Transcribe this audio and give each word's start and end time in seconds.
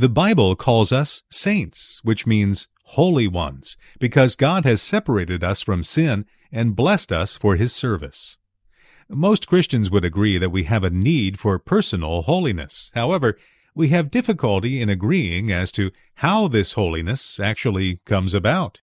The 0.00 0.08
Bible 0.08 0.56
calls 0.56 0.92
us 0.92 1.24
saints, 1.28 2.00
which 2.02 2.26
means 2.26 2.68
holy 2.84 3.28
ones, 3.28 3.76
because 3.98 4.34
God 4.34 4.64
has 4.64 4.80
separated 4.80 5.44
us 5.44 5.60
from 5.60 5.84
sin 5.84 6.24
and 6.50 6.74
blessed 6.74 7.12
us 7.12 7.36
for 7.36 7.56
His 7.56 7.74
service. 7.74 8.38
Most 9.10 9.46
Christians 9.46 9.90
would 9.90 10.06
agree 10.06 10.38
that 10.38 10.48
we 10.48 10.64
have 10.64 10.84
a 10.84 10.88
need 10.88 11.38
for 11.38 11.58
personal 11.58 12.22
holiness. 12.22 12.90
However, 12.94 13.36
we 13.74 13.88
have 13.88 14.10
difficulty 14.10 14.80
in 14.80 14.88
agreeing 14.88 15.52
as 15.52 15.70
to 15.72 15.90
how 16.14 16.48
this 16.48 16.72
holiness 16.72 17.38
actually 17.38 18.00
comes 18.06 18.32
about. 18.32 18.78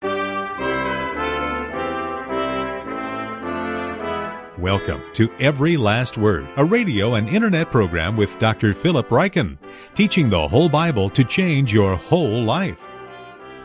Welcome 4.66 5.04
to 5.12 5.30
Every 5.38 5.76
Last 5.76 6.18
Word, 6.18 6.48
a 6.56 6.64
radio 6.64 7.14
and 7.14 7.28
internet 7.28 7.70
program 7.70 8.16
with 8.16 8.36
Dr. 8.40 8.74
Philip 8.74 9.10
Ryken, 9.10 9.58
teaching 9.94 10.28
the 10.28 10.48
whole 10.48 10.68
Bible 10.68 11.08
to 11.10 11.22
change 11.22 11.72
your 11.72 11.94
whole 11.94 12.42
life. 12.42 12.80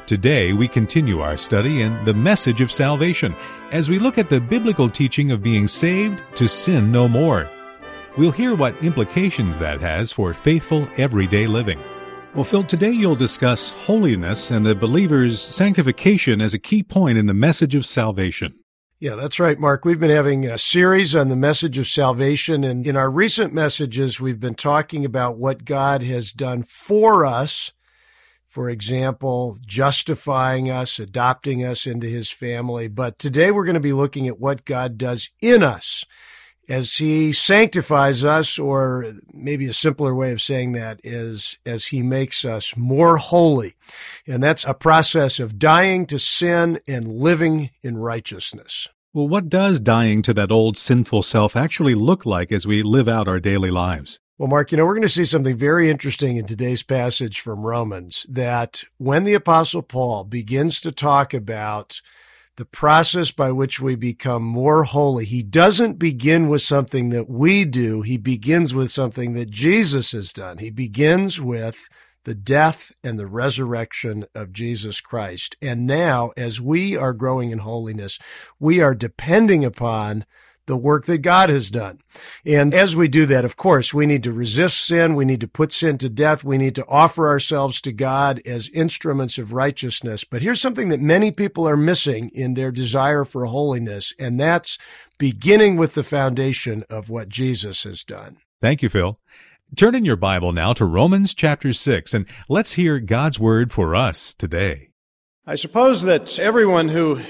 Today, 0.06 0.54
we 0.54 0.68
continue 0.68 1.22
our 1.22 1.38
study 1.38 1.82
in 1.82 2.06
the 2.06 2.14
message 2.14 2.62
of 2.62 2.72
salvation 2.72 3.36
as 3.72 3.90
we 3.90 3.98
look 3.98 4.20
at 4.20 4.30
the 4.30 4.40
biblical 4.40 4.92
teaching 4.92 5.32
of 5.32 5.42
being 5.42 5.68
saved 5.68 6.22
to 6.36 6.48
sin 6.48 6.92
no 6.92 7.08
more. 7.08 7.50
We'll 8.16 8.32
hear 8.32 8.54
what 8.54 8.78
implications 8.84 9.58
that 9.58 9.82
has 9.82 10.12
for 10.12 10.36
faithful 10.36 10.88
everyday 10.98 11.48
living. 11.48 11.82
Well, 12.36 12.44
Phil, 12.44 12.64
today 12.64 12.92
you'll 12.92 13.16
discuss 13.16 13.72
holiness 13.72 14.52
and 14.52 14.64
the 14.64 14.76
believer's 14.76 15.42
sanctification 15.42 16.42
as 16.42 16.54
a 16.54 16.60
key 16.60 16.84
point 16.84 17.18
in 17.18 17.26
the 17.26 17.34
message 17.34 17.74
of 17.74 17.88
salvation. 17.88 18.61
Yeah, 19.02 19.16
that's 19.16 19.40
right, 19.40 19.60
Mark. 19.60 19.84
We've 19.84 20.00
been 20.00 20.12
having 20.12 20.46
a 20.46 20.60
series 20.60 21.16
on 21.16 21.30
the 21.30 21.36
message 21.36 21.80
of 21.80 21.88
salvation. 21.88 22.64
And 22.64 22.86
in 22.86 22.96
our 22.96 23.10
recent 23.10 23.52
messages, 23.52 24.20
we've 24.20 24.40
been 24.40 24.54
talking 24.54 25.06
about 25.06 25.40
what 25.40 25.66
God 25.66 26.04
has 26.04 26.32
done 26.32 26.62
for 26.62 27.26
us. 27.26 27.72
For 28.46 28.70
example, 28.70 29.58
justifying 29.66 30.70
us, 30.70 31.00
adopting 31.00 31.66
us 31.66 31.88
into 31.88 32.06
his 32.06 32.30
family. 32.30 32.88
But 32.90 33.18
today 33.18 33.50
we're 33.50 33.66
going 33.66 33.74
to 33.74 33.80
be 33.80 33.92
looking 33.92 34.28
at 34.28 34.40
what 34.40 34.66
God 34.66 35.00
does 35.00 35.32
in 35.42 35.64
us 35.64 36.06
as 36.72 36.96
he 36.96 37.34
sanctifies 37.34 38.24
us, 38.24 38.58
or 38.58 39.14
maybe 39.34 39.68
a 39.68 39.74
simpler 39.74 40.16
way 40.16 40.32
of 40.32 40.42
saying 40.42 40.72
that 40.72 41.02
is 41.04 41.58
as 41.66 41.88
he 41.88 42.02
makes 42.02 42.46
us 42.46 42.78
more 42.78 43.18
holy. 43.18 43.76
And 44.26 44.42
that's 44.42 44.66
a 44.66 44.74
process 44.74 45.38
of 45.40 45.60
dying 45.60 46.06
to 46.06 46.18
sin 46.18 46.80
and 46.88 47.12
living 47.12 47.72
in 47.82 47.98
righteousness. 47.98 48.88
Well, 49.14 49.28
what 49.28 49.50
does 49.50 49.82
dying 49.82 50.22
to 50.22 50.34
that 50.36 50.54
old 50.54 50.78
sinful 50.78 51.24
self 51.24 51.58
actually 51.58 51.96
look 51.96 52.26
like 52.26 52.50
as 52.50 52.66
we 52.66 52.82
live 52.82 53.10
out 53.10 53.28
our 53.28 53.42
daily 53.42 53.70
lives? 53.70 54.22
Well, 54.38 54.48
Mark, 54.48 54.72
you 54.72 54.78
know, 54.78 54.86
we're 54.86 54.94
going 54.94 55.02
to 55.02 55.10
see 55.10 55.26
something 55.26 55.58
very 55.58 55.90
interesting 55.90 56.38
in 56.38 56.46
today's 56.46 56.82
passage 56.82 57.42
from 57.42 57.60
Romans 57.60 58.26
that 58.30 58.86
when 59.00 59.26
the 59.26 59.34
Apostle 59.34 59.82
Paul 59.82 60.24
begins 60.24 60.80
to 60.80 60.94
talk 60.94 61.34
about 61.34 62.02
the 62.56 62.64
process 62.64 63.32
by 63.32 63.52
which 63.52 63.80
we 63.80 63.96
become 63.96 64.44
more 64.44 64.84
holy. 64.84 65.26
He 65.26 65.42
doesn't 65.42 66.00
begin 66.00 66.48
with 66.48 66.62
something 66.62 67.10
that 67.10 67.30
we 67.30 67.66
do. 67.66 68.04
He 68.04 68.18
begins 68.18 68.74
with 68.74 68.92
something 68.92 69.34
that 69.34 69.50
Jesus 69.50 70.12
has 70.12 70.32
done. 70.32 70.60
He 70.60 70.70
begins 70.70 71.42
with 71.42 71.90
the 72.24 72.36
death 72.36 72.92
and 73.04 73.18
the 73.18 73.28
resurrection 73.28 74.26
of 74.36 74.54
Jesus 74.54 75.02
Christ. 75.02 75.56
And 75.62 75.88
now, 75.88 76.32
as 76.38 76.62
we 76.62 76.96
are 76.96 77.14
growing 77.14 77.52
in 77.52 77.60
holiness, 77.60 78.20
we 78.60 78.82
are 78.82 78.96
depending 78.96 79.66
upon 79.66 80.26
the 80.68 80.78
work 80.78 81.06
that 81.06 81.18
God 81.18 81.50
has 81.50 81.72
done. 81.72 82.00
And 82.46 82.74
as 82.74 82.96
we 82.96 83.08
do 83.08 83.26
that, 83.26 83.44
of 83.44 83.56
course, 83.56 83.94
we 83.94 84.06
need 84.06 84.24
to 84.24 84.32
resist 84.32 84.86
sin. 84.86 85.16
We 85.16 85.26
need 85.26 85.42
to 85.42 85.48
put 85.48 85.74
sin 85.74 85.98
to 85.98 86.10
death. 86.10 86.44
We 86.44 86.58
need 86.58 86.76
to 86.76 86.86
offer 86.88 87.28
ourselves 87.28 87.82
to 87.82 87.92
God 87.92 88.40
as 88.46 88.70
instruments 88.70 89.38
of 89.38 89.54
righteousness. 89.54 90.24
But 90.24 90.42
here's 90.42 90.62
something 90.62 90.90
that 90.90 91.02
many 91.02 91.32
people 91.32 91.68
are 91.68 91.76
missing 91.76 92.30
in 92.34 92.54
their 92.54 92.72
desire 92.72 93.26
for 93.26 93.46
holiness, 93.46 94.14
and 94.20 94.40
that's 94.40 94.78
beginning 95.18 95.78
with 95.78 95.94
the 95.94 96.04
foundation 96.04 96.84
of 96.90 97.10
what 97.10 97.28
Jesus 97.28 97.84
has 97.84 98.04
done. 98.04 98.38
Thank 98.62 98.82
you, 98.82 98.90
Phil. 98.90 99.20
Turn 99.78 99.96
in 99.96 100.04
your 100.04 100.18
Bible 100.18 100.52
now 100.52 100.74
to 100.74 100.84
Romans 100.84 101.34
chapter 101.34 101.72
6, 101.72 102.14
and 102.14 102.26
let's 102.50 102.74
hear 102.74 103.00
God's 103.00 103.40
word 103.40 103.72
for 103.72 103.96
us 103.96 104.34
today. 104.34 104.90
I 105.48 105.56
suppose 105.56 106.04
that 106.04 106.38
everyone 106.40 106.90
who 106.90 107.22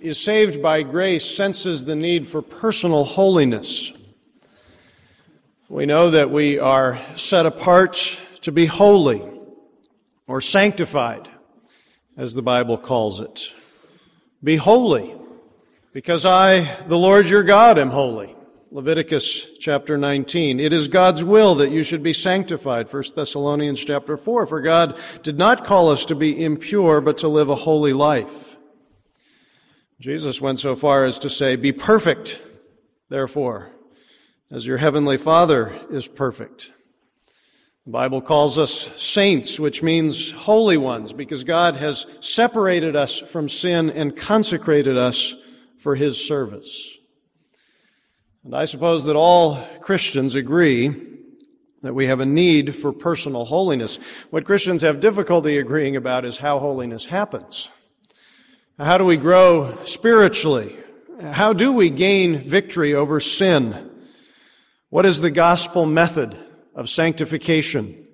is 0.00 0.22
saved 0.22 0.62
by 0.62 0.82
grace 0.82 1.24
senses 1.24 1.86
the 1.86 1.96
need 1.96 2.28
for 2.28 2.40
personal 2.40 3.02
holiness. 3.02 3.92
We 5.68 5.86
know 5.86 6.10
that 6.10 6.30
we 6.30 6.60
are 6.60 7.00
set 7.16 7.46
apart 7.46 8.20
to 8.42 8.52
be 8.52 8.66
holy 8.66 9.28
or 10.28 10.40
sanctified, 10.40 11.28
as 12.16 12.32
the 12.32 12.42
Bible 12.42 12.78
calls 12.78 13.18
it. 13.18 13.52
Be 14.42 14.54
holy, 14.54 15.16
because 15.92 16.24
I, 16.24 16.60
the 16.86 16.96
Lord 16.96 17.26
your 17.26 17.42
God, 17.42 17.76
am 17.76 17.90
holy. 17.90 18.36
Leviticus 18.70 19.46
chapter 19.58 19.96
19. 19.96 20.60
It 20.60 20.74
is 20.74 20.88
God's 20.88 21.24
will 21.24 21.54
that 21.54 21.70
you 21.70 21.82
should 21.82 22.02
be 22.02 22.12
sanctified. 22.12 22.92
1 22.92 23.02
Thessalonians 23.16 23.82
chapter 23.82 24.14
4. 24.14 24.46
For 24.46 24.60
God 24.60 24.98
did 25.22 25.38
not 25.38 25.64
call 25.64 25.88
us 25.88 26.04
to 26.06 26.14
be 26.14 26.44
impure, 26.44 27.00
but 27.00 27.18
to 27.18 27.28
live 27.28 27.48
a 27.48 27.54
holy 27.54 27.94
life. 27.94 28.58
Jesus 30.00 30.42
went 30.42 30.60
so 30.60 30.76
far 30.76 31.06
as 31.06 31.18
to 31.20 31.30
say, 31.30 31.56
Be 31.56 31.72
perfect, 31.72 32.42
therefore, 33.08 33.70
as 34.50 34.66
your 34.66 34.76
heavenly 34.76 35.16
Father 35.16 35.74
is 35.90 36.06
perfect. 36.06 36.70
The 37.86 37.92
Bible 37.92 38.20
calls 38.20 38.58
us 38.58 38.90
saints, 39.02 39.58
which 39.58 39.82
means 39.82 40.30
holy 40.30 40.76
ones, 40.76 41.14
because 41.14 41.42
God 41.42 41.76
has 41.76 42.06
separated 42.20 42.96
us 42.96 43.18
from 43.18 43.48
sin 43.48 43.88
and 43.88 44.14
consecrated 44.14 44.98
us 44.98 45.34
for 45.78 45.94
His 45.94 46.22
service. 46.22 46.97
And 48.44 48.54
I 48.54 48.64
suppose 48.64 49.04
that 49.04 49.16
all 49.16 49.56
Christians 49.80 50.34
agree 50.34 50.94
that 51.82 51.94
we 51.94 52.06
have 52.06 52.20
a 52.20 52.26
need 52.26 52.74
for 52.74 52.92
personal 52.92 53.44
holiness. 53.44 53.98
What 54.30 54.44
Christians 54.44 54.82
have 54.82 55.00
difficulty 55.00 55.58
agreeing 55.58 55.96
about 55.96 56.24
is 56.24 56.38
how 56.38 56.58
holiness 56.58 57.06
happens. 57.06 57.70
How 58.78 58.98
do 58.98 59.04
we 59.04 59.16
grow 59.16 59.76
spiritually? 59.84 60.76
How 61.20 61.52
do 61.52 61.72
we 61.72 61.90
gain 61.90 62.36
victory 62.36 62.94
over 62.94 63.20
sin? 63.20 63.90
What 64.88 65.04
is 65.04 65.20
the 65.20 65.30
gospel 65.30 65.84
method 65.84 66.36
of 66.74 66.88
sanctification? 66.88 68.06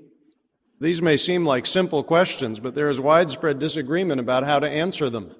These 0.80 1.00
may 1.00 1.16
seem 1.16 1.44
like 1.44 1.66
simple 1.66 2.02
questions, 2.02 2.60
but 2.60 2.74
there 2.74 2.88
is 2.88 3.00
widespread 3.00 3.58
disagreement 3.58 4.20
about 4.20 4.44
how 4.44 4.58
to 4.58 4.68
answer 4.68 5.08
them. 5.08 5.34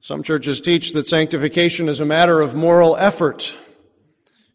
Some 0.00 0.22
churches 0.22 0.60
teach 0.60 0.92
that 0.92 1.06
sanctification 1.06 1.88
is 1.88 2.00
a 2.00 2.04
matter 2.04 2.40
of 2.40 2.54
moral 2.54 2.96
effort. 2.96 3.56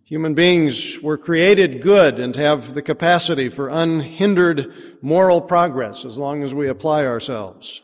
Human 0.04 0.34
beings 0.34 1.00
were 1.00 1.18
created 1.18 1.82
good 1.82 2.20
and 2.20 2.36
have 2.36 2.74
the 2.74 2.82
capacity 2.82 3.50
for 3.50 3.70
unhindered 3.70 4.74
moral 5.02 5.42
progress 5.42 6.06
as 6.06 6.18
long 6.18 6.44
as 6.44 6.54
we 6.54 6.68
apply 6.68 7.06
ourselves. 7.06 7.82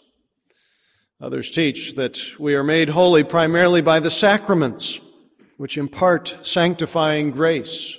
Others 1.19 1.51
teach 1.51 1.95
that 1.95 2.19
we 2.37 2.53
are 2.53 2.63
made 2.63 2.89
holy 2.89 3.23
primarily 3.23 3.81
by 3.81 3.99
the 3.99 4.11
sacraments, 4.11 4.99
which 5.57 5.77
impart 5.77 6.37
sanctifying 6.43 7.31
grace. 7.31 7.97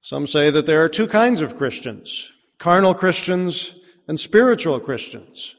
Some 0.00 0.26
say 0.26 0.50
that 0.50 0.66
there 0.66 0.82
are 0.82 0.88
two 0.88 1.06
kinds 1.06 1.40
of 1.40 1.56
Christians 1.56 2.32
carnal 2.58 2.94
Christians 2.94 3.74
and 4.08 4.18
spiritual 4.18 4.80
Christians. 4.80 5.54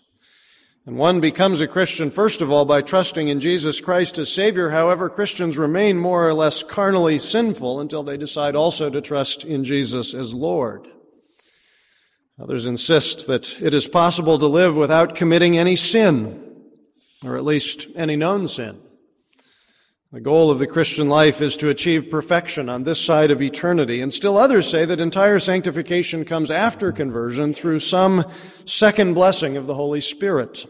And 0.90 0.98
one 0.98 1.20
becomes 1.20 1.62
a 1.62 1.68
Christian, 1.68 2.10
first 2.10 2.42
of 2.42 2.52
all, 2.52 2.66
by 2.66 2.82
trusting 2.82 3.28
in 3.28 3.40
Jesus 3.40 3.80
Christ 3.80 4.18
as 4.18 4.34
Savior. 4.34 4.72
However, 4.72 5.08
Christians 5.08 5.56
remain 5.56 6.00
more 6.00 6.28
or 6.28 6.34
less 6.34 6.64
carnally 6.64 7.20
sinful 7.20 7.80
until 7.80 8.02
they 8.02 8.18
decide 8.18 8.56
also 8.56 8.90
to 8.90 9.00
trust 9.00 9.46
in 9.46 9.64
Jesus 9.64 10.16
as 10.16 10.34
Lord. 10.34 10.88
Others 12.42 12.66
insist 12.66 13.28
that 13.28 13.62
it 13.62 13.76
is 13.76 13.88
possible 13.88 14.40
to 14.40 14.48
live 14.48 14.76
without 14.76 15.14
committing 15.14 15.60
any 15.60 15.76
sin, 15.76 16.56
or 17.24 17.38
at 17.38 17.46
least 17.46 17.86
any 17.96 18.16
known 18.16 18.48
sin. 18.48 18.82
The 20.12 20.22
goal 20.22 20.50
of 20.50 20.58
the 20.58 20.66
Christian 20.66 21.08
life 21.08 21.40
is 21.40 21.56
to 21.58 21.70
achieve 21.70 22.10
perfection 22.10 22.68
on 22.68 22.82
this 22.82 23.00
side 23.00 23.30
of 23.30 23.44
eternity. 23.44 24.02
And 24.02 24.12
still 24.12 24.40
others 24.40 24.68
say 24.68 24.86
that 24.86 25.00
entire 25.00 25.38
sanctification 25.38 26.26
comes 26.26 26.50
after 26.50 26.92
conversion 26.92 27.54
through 27.54 27.78
some 27.78 28.26
second 28.66 29.14
blessing 29.14 29.56
of 29.56 29.68
the 29.68 29.76
Holy 29.76 30.02
Spirit. 30.02 30.66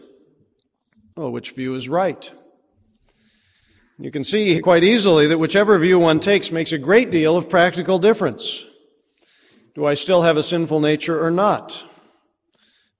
Well, 1.16 1.30
which 1.30 1.52
view 1.52 1.74
is 1.74 1.88
right? 1.88 2.32
You 3.98 4.10
can 4.10 4.24
see 4.24 4.58
quite 4.60 4.84
easily 4.84 5.26
that 5.26 5.38
whichever 5.38 5.78
view 5.78 5.98
one 5.98 6.20
takes 6.20 6.50
makes 6.50 6.72
a 6.72 6.78
great 6.78 7.10
deal 7.10 7.36
of 7.36 7.50
practical 7.50 7.98
difference. 7.98 8.64
Do 9.74 9.84
I 9.84 9.94
still 9.94 10.22
have 10.22 10.36
a 10.36 10.42
sinful 10.42 10.80
nature 10.80 11.22
or 11.22 11.30
not? 11.30 11.84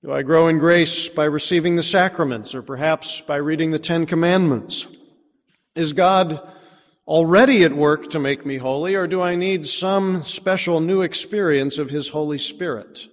Do 0.02 0.12
I 0.12 0.22
grow 0.22 0.48
in 0.48 0.58
grace 0.58 1.08
by 1.08 1.24
receiving 1.24 1.76
the 1.76 1.82
sacraments 1.82 2.54
or 2.54 2.62
perhaps 2.62 3.20
by 3.20 3.36
reading 3.36 3.70
the 3.70 3.78
Ten 3.78 4.06
Commandments? 4.06 4.86
Is 5.74 5.92
God 5.92 6.40
already 7.06 7.64
at 7.64 7.72
work 7.72 8.10
to 8.10 8.18
make 8.18 8.44
me 8.44 8.56
holy 8.56 8.94
or 8.94 9.06
do 9.06 9.20
I 9.20 9.36
need 9.36 9.66
some 9.66 10.22
special 10.22 10.80
new 10.80 11.02
experience 11.02 11.78
of 11.78 11.90
His 11.90 12.10
Holy 12.10 12.38
Spirit? 12.38 13.08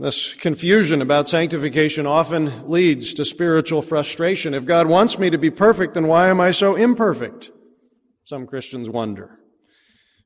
This 0.00 0.32
confusion 0.32 1.02
about 1.02 1.28
sanctification 1.28 2.06
often 2.06 2.70
leads 2.70 3.12
to 3.14 3.24
spiritual 3.24 3.82
frustration. 3.82 4.54
If 4.54 4.64
God 4.64 4.86
wants 4.86 5.18
me 5.18 5.28
to 5.28 5.38
be 5.38 5.50
perfect, 5.50 5.94
then 5.94 6.06
why 6.06 6.28
am 6.28 6.40
I 6.40 6.52
so 6.52 6.76
imperfect? 6.76 7.50
Some 8.24 8.46
Christians 8.46 8.88
wonder. 8.88 9.40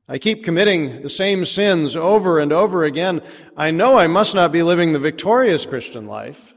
I 0.07 0.19
keep 0.19 0.43
committing 0.43 1.01
the 1.01 1.09
same 1.09 1.43
sins 1.43 1.95
over 1.95 2.37
and 2.37 2.53
over 2.53 2.83
again. 2.83 3.23
I 3.57 3.71
know 3.71 3.97
I 3.97 4.05
must 4.05 4.35
not 4.35 4.51
be 4.51 4.61
living 4.61 4.91
the 4.91 4.99
victorious 4.99 5.65
Christian 5.65 6.05
life. 6.05 6.53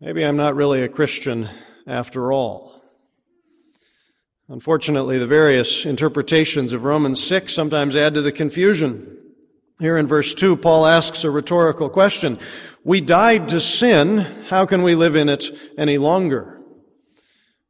Maybe 0.00 0.24
I'm 0.24 0.36
not 0.36 0.56
really 0.56 0.82
a 0.82 0.88
Christian 0.88 1.48
after 1.86 2.32
all. 2.32 2.82
Unfortunately, 4.48 5.16
the 5.16 5.28
various 5.28 5.86
interpretations 5.86 6.72
of 6.72 6.82
Romans 6.82 7.22
6 7.22 7.54
sometimes 7.54 7.94
add 7.94 8.14
to 8.14 8.22
the 8.22 8.32
confusion. 8.32 9.16
Here 9.80 9.96
in 9.96 10.06
verse 10.06 10.34
2, 10.34 10.56
Paul 10.58 10.84
asks 10.84 11.24
a 11.24 11.30
rhetorical 11.30 11.88
question. 11.88 12.38
We 12.84 13.00
died 13.00 13.48
to 13.48 13.60
sin. 13.60 14.18
How 14.48 14.66
can 14.66 14.82
we 14.82 14.94
live 14.94 15.16
in 15.16 15.30
it 15.30 15.46
any 15.78 15.96
longer? 15.96 16.60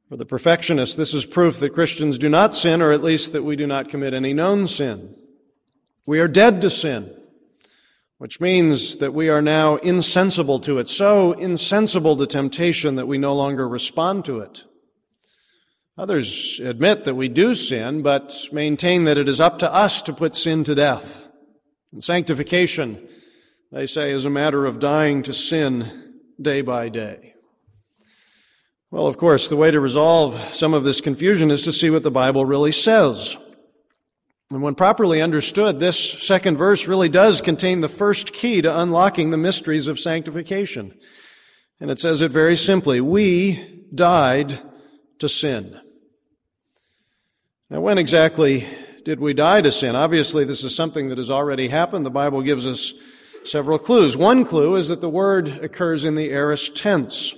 For 0.09 0.17
the 0.17 0.27
perfectionist, 0.27 0.97
this 0.97 1.15
is 1.15 1.25
proof 1.25 1.61
that 1.61 1.71
Christians 1.71 2.19
do 2.19 2.29
not 2.29 2.57
sin, 2.57 2.83
or 2.83 2.91
at 2.91 3.05
least 3.05 3.33
that 3.33 3.45
we 3.45 3.55
do 3.55 3.65
not 3.69 3.89
commit 3.89 4.13
any 4.13 4.33
known 4.33 4.67
sin. 4.67 5.15
We 6.05 6.19
are 6.19 6.27
dead 6.27 6.61
to 6.63 6.71
sin, 6.71 7.15
which 8.19 8.41
means 8.41 8.97
that 8.97 9.15
we 9.15 9.29
are 9.29 9.41
now 9.41 9.77
insensible 9.77 10.59
to 10.61 10.79
it, 10.79 10.89
so 10.89 11.31
insensible 11.35 12.17
to 12.17 12.27
temptation 12.27 12.97
that 12.97 13.07
we 13.07 13.19
no 13.19 13.37
longer 13.37 13.69
respond 13.69 14.25
to 14.25 14.41
it. 14.41 14.65
Others 15.97 16.59
admit 16.59 17.05
that 17.05 17.15
we 17.15 17.29
do 17.29 17.55
sin, 17.55 18.03
but 18.03 18.49
maintain 18.51 19.05
that 19.05 19.19
it 19.19 19.29
is 19.29 19.41
up 19.41 19.61
to 19.61 19.73
us 19.73 20.03
to 20.03 20.13
put 20.13 20.35
sin 20.35 20.65
to 20.65 20.75
death. 20.75 21.29
And 21.93 22.03
sanctification, 22.03 23.09
they 23.73 23.87
say, 23.87 24.13
is 24.13 24.25
a 24.25 24.31
matter 24.31 24.67
of 24.67 24.79
dying 24.79 25.23
to 25.25 25.33
sin 25.33 26.15
day 26.41 26.63
by 26.63 26.89
day. 26.89 27.35
Well, 28.91 29.07
of 29.07 29.19
course, 29.19 29.49
the 29.49 29.57
way 29.57 29.71
to 29.71 29.79
resolve 29.79 30.41
some 30.53 30.75
of 30.75 30.85
this 30.85 31.01
confusion 31.01 31.51
is 31.51 31.63
to 31.65 31.73
see 31.73 31.91
what 31.91 32.03
the 32.03 32.11
Bible 32.11 32.45
really 32.45 32.73
says. 32.73 33.37
And 34.51 34.63
when 34.63 34.75
properly 34.75 35.23
understood, 35.23 35.79
this 35.79 35.99
second 35.99 36.57
verse 36.57 36.89
really 36.89 37.09
does 37.09 37.41
contain 37.41 37.81
the 37.81 37.89
first 37.89 38.33
key 38.33 38.61
to 38.63 38.81
unlocking 38.81 39.31
the 39.31 39.37
mysteries 39.37 39.87
of 39.87 40.01
sanctification. 40.01 40.93
And 41.79 41.89
it 41.89 42.01
says 42.01 42.21
it 42.21 42.33
very 42.33 42.57
simply, 42.57 43.01
we 43.01 43.85
died 43.95 44.59
to 45.21 45.29
sin. 45.29 45.81
Now, 47.71 47.81
when 47.81 47.99
exactly 47.99 48.67
did 49.05 49.21
we 49.21 49.35
die 49.35 49.63
to 49.63 49.71
sin? 49.71 49.97
Obviously, 49.97 50.45
this 50.45 50.65
is 50.65 50.75
something 50.75 51.09
that 51.09 51.19
has 51.19 51.31
already 51.31 51.69
happened. 51.69 52.07
The 52.07 52.11
Bible 52.11 52.43
gives 52.43 52.67
us 52.67 52.95
several 53.45 53.79
clues. 53.79 54.17
One 54.17 54.45
clue 54.45 54.77
is 54.77 54.89
that 54.89 55.01
the 55.01 55.09
word 55.09 55.49
occurs 55.49 56.05
in 56.05 56.15
the 56.15 56.31
aorist 56.31 56.77
tense. 56.77 57.35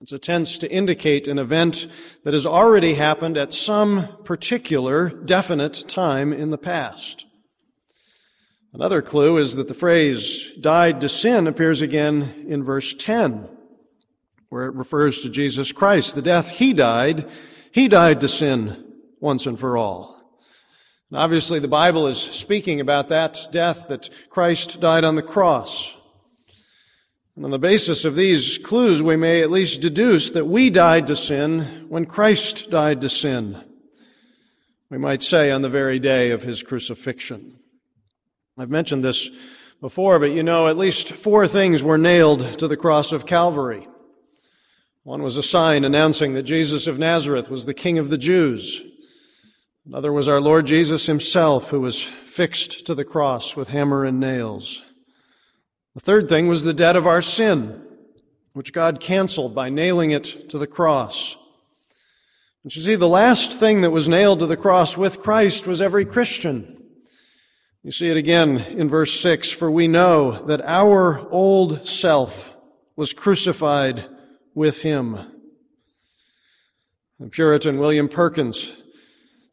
It's 0.00 0.12
a 0.12 0.18
tense 0.18 0.58
to 0.58 0.70
indicate 0.70 1.26
an 1.26 1.38
event 1.38 1.86
that 2.24 2.34
has 2.34 2.46
already 2.46 2.94
happened 2.94 3.36
at 3.38 3.54
some 3.54 4.08
particular 4.24 5.08
definite 5.08 5.84
time 5.88 6.32
in 6.32 6.50
the 6.50 6.58
past. 6.58 7.26
Another 8.74 9.00
clue 9.00 9.38
is 9.38 9.56
that 9.56 9.68
the 9.68 9.74
phrase 9.74 10.52
died 10.60 11.00
to 11.00 11.08
sin 11.08 11.46
appears 11.46 11.80
again 11.80 12.44
in 12.46 12.62
verse 12.62 12.92
10, 12.92 13.48
where 14.50 14.66
it 14.66 14.74
refers 14.74 15.20
to 15.20 15.30
Jesus 15.30 15.72
Christ. 15.72 16.14
The 16.14 16.20
death 16.20 16.50
he 16.50 16.74
died, 16.74 17.26
he 17.72 17.88
died 17.88 18.20
to 18.20 18.28
sin 18.28 18.84
once 19.18 19.46
and 19.46 19.58
for 19.58 19.78
all. 19.78 20.15
And 21.10 21.18
obviously, 21.18 21.58
the 21.60 21.68
Bible 21.68 22.06
is 22.06 22.20
speaking 22.20 22.80
about 22.80 23.08
that 23.08 23.48
death 23.52 23.88
that 23.88 24.10
Christ 24.28 24.80
died 24.80 25.04
on 25.04 25.14
the 25.14 25.22
cross. 25.22 25.96
And 27.36 27.44
on 27.44 27.50
the 27.50 27.58
basis 27.58 28.04
of 28.04 28.16
these 28.16 28.58
clues, 28.58 29.02
we 29.02 29.14
may 29.14 29.42
at 29.42 29.50
least 29.50 29.82
deduce 29.82 30.30
that 30.30 30.46
we 30.46 30.70
died 30.70 31.06
to 31.08 31.16
sin 31.16 31.86
when 31.88 32.06
Christ 32.06 32.70
died 32.70 33.02
to 33.02 33.08
sin. 33.08 33.62
We 34.90 34.98
might 34.98 35.22
say 35.22 35.50
on 35.50 35.62
the 35.62 35.68
very 35.68 35.98
day 35.98 36.30
of 36.30 36.42
his 36.42 36.62
crucifixion. 36.62 37.58
I've 38.58 38.70
mentioned 38.70 39.04
this 39.04 39.30
before, 39.80 40.18
but 40.18 40.30
you 40.30 40.42
know, 40.42 40.66
at 40.66 40.78
least 40.78 41.12
four 41.12 41.46
things 41.46 41.82
were 41.82 41.98
nailed 41.98 42.58
to 42.58 42.66
the 42.66 42.76
cross 42.76 43.12
of 43.12 43.26
Calvary. 43.26 43.86
One 45.02 45.22
was 45.22 45.36
a 45.36 45.42
sign 45.42 45.84
announcing 45.84 46.34
that 46.34 46.44
Jesus 46.44 46.86
of 46.86 46.98
Nazareth 46.98 47.50
was 47.50 47.66
the 47.66 47.74
King 47.74 47.98
of 47.98 48.08
the 48.08 48.18
Jews. 48.18 48.82
Another 49.86 50.12
was 50.12 50.26
our 50.26 50.40
Lord 50.40 50.66
Jesus 50.66 51.06
himself, 51.06 51.70
who 51.70 51.80
was 51.80 52.02
fixed 52.02 52.86
to 52.86 52.94
the 52.94 53.04
cross 53.04 53.54
with 53.54 53.68
hammer 53.68 54.04
and 54.04 54.18
nails. 54.18 54.82
The 55.94 56.00
third 56.00 56.28
thing 56.28 56.48
was 56.48 56.64
the 56.64 56.74
debt 56.74 56.96
of 56.96 57.06
our 57.06 57.22
sin, 57.22 57.80
which 58.52 58.72
God 58.72 58.98
canceled 58.98 59.54
by 59.54 59.68
nailing 59.68 60.10
it 60.10 60.50
to 60.50 60.58
the 60.58 60.66
cross. 60.66 61.36
And 62.64 62.74
you 62.74 62.82
see, 62.82 62.96
the 62.96 63.06
last 63.06 63.52
thing 63.52 63.82
that 63.82 63.92
was 63.92 64.08
nailed 64.08 64.40
to 64.40 64.46
the 64.46 64.56
cross 64.56 64.96
with 64.96 65.22
Christ 65.22 65.68
was 65.68 65.80
every 65.80 66.04
Christian. 66.04 66.82
You 67.84 67.92
see 67.92 68.08
it 68.08 68.16
again 68.16 68.58
in 68.58 68.88
verse 68.88 69.20
6 69.20 69.52
For 69.52 69.70
we 69.70 69.86
know 69.86 70.44
that 70.46 70.62
our 70.62 71.28
old 71.30 71.86
self 71.86 72.52
was 72.96 73.12
crucified 73.12 74.04
with 74.52 74.82
him. 74.82 75.16
The 77.20 77.28
Puritan 77.28 77.78
William 77.78 78.08
Perkins 78.08 78.82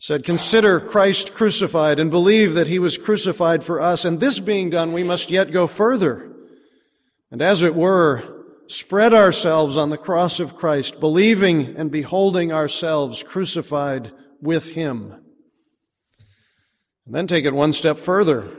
said, 0.03 0.25
Consider 0.25 0.81
Christ 0.81 1.33
crucified 1.33 1.97
and 1.97 2.11
believe 2.11 2.55
that 2.55 2.67
he 2.67 2.77
was 2.77 2.97
crucified 2.97 3.63
for 3.63 3.79
us. 3.79 4.03
And 4.03 4.19
this 4.19 4.38
being 4.41 4.69
done, 4.69 4.91
we 4.91 5.01
must 5.01 5.31
yet 5.31 5.50
go 5.50 5.65
further. 5.65 6.29
And 7.31 7.41
as 7.41 7.63
it 7.63 7.73
were, 7.73 8.44
spread 8.67 9.13
ourselves 9.13 9.77
on 9.77 9.91
the 9.91 9.97
cross 9.97 10.41
of 10.41 10.57
Christ, 10.57 11.00
believing 11.00 11.77
and 11.77 11.89
beholding 11.89 12.51
ourselves 12.51 13.23
crucified 13.23 14.11
with 14.41 14.73
him. 14.73 15.13
And 17.06 17.15
then 17.15 17.25
take 17.25 17.45
it 17.45 17.53
one 17.53 17.71
step 17.71 17.97
further. 17.97 18.51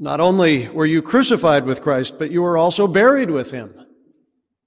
Not 0.00 0.18
only 0.18 0.68
were 0.70 0.84
you 0.84 1.00
crucified 1.00 1.64
with 1.64 1.80
Christ, 1.80 2.18
but 2.18 2.32
you 2.32 2.42
were 2.42 2.58
also 2.58 2.88
buried 2.88 3.30
with 3.30 3.52
him. 3.52 3.72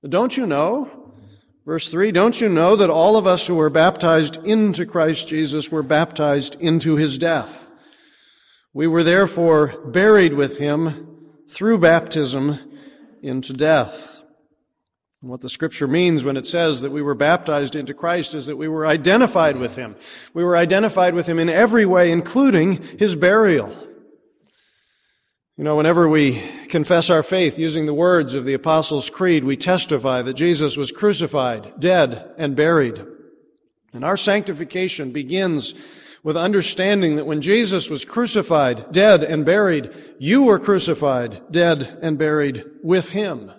Don't 0.07 0.37
you 0.37 0.47
know 0.47 0.98
Verse 1.69 1.87
3 1.87 2.11
Don't 2.11 2.41
you 2.41 2.49
know 2.49 2.75
that 2.75 2.89
all 2.89 3.15
of 3.15 3.27
us 3.27 3.45
who 3.45 3.53
were 3.53 3.69
baptized 3.69 4.37
into 4.43 4.87
Christ 4.87 5.27
Jesus 5.27 5.71
were 5.71 5.83
baptized 5.83 6.55
into 6.59 6.95
his 6.95 7.19
death? 7.19 7.71
We 8.73 8.87
were 8.87 9.03
therefore 9.03 9.79
buried 9.85 10.33
with 10.33 10.57
him 10.57 11.27
through 11.47 11.77
baptism 11.77 12.57
into 13.21 13.53
death. 13.53 14.19
What 15.21 15.41
the 15.41 15.49
scripture 15.49 15.87
means 15.87 16.23
when 16.23 16.37
it 16.37 16.47
says 16.47 16.81
that 16.81 16.89
we 16.89 17.03
were 17.03 17.13
baptized 17.13 17.75
into 17.75 17.93
Christ 17.93 18.33
is 18.33 18.47
that 18.47 18.57
we 18.57 18.67
were 18.67 18.87
identified 18.87 19.57
with 19.57 19.75
him. 19.75 19.95
We 20.33 20.43
were 20.43 20.57
identified 20.57 21.13
with 21.13 21.29
him 21.29 21.37
in 21.37 21.49
every 21.49 21.85
way, 21.85 22.11
including 22.11 22.81
his 22.97 23.15
burial. 23.15 23.75
You 25.59 25.65
know, 25.65 25.75
whenever 25.75 26.07
we 26.07 26.41
confess 26.69 27.09
our 27.09 27.21
faith 27.21 27.59
using 27.59 27.85
the 27.85 27.93
words 27.93 28.33
of 28.33 28.45
the 28.45 28.53
Apostles' 28.53 29.09
Creed, 29.09 29.43
we 29.43 29.57
testify 29.57 30.21
that 30.21 30.35
Jesus 30.35 30.77
was 30.77 30.93
crucified, 30.93 31.73
dead, 31.77 32.33
and 32.37 32.55
buried. 32.55 33.05
And 33.91 34.05
our 34.05 34.15
sanctification 34.15 35.11
begins 35.11 35.75
with 36.23 36.37
understanding 36.37 37.17
that 37.17 37.25
when 37.25 37.41
Jesus 37.41 37.89
was 37.89 38.05
crucified, 38.05 38.89
dead, 38.93 39.21
and 39.21 39.45
buried, 39.45 39.91
you 40.17 40.43
were 40.43 40.59
crucified, 40.59 41.41
dead, 41.51 41.99
and 42.01 42.17
buried 42.17 42.63
with 42.81 43.11
him. 43.11 43.51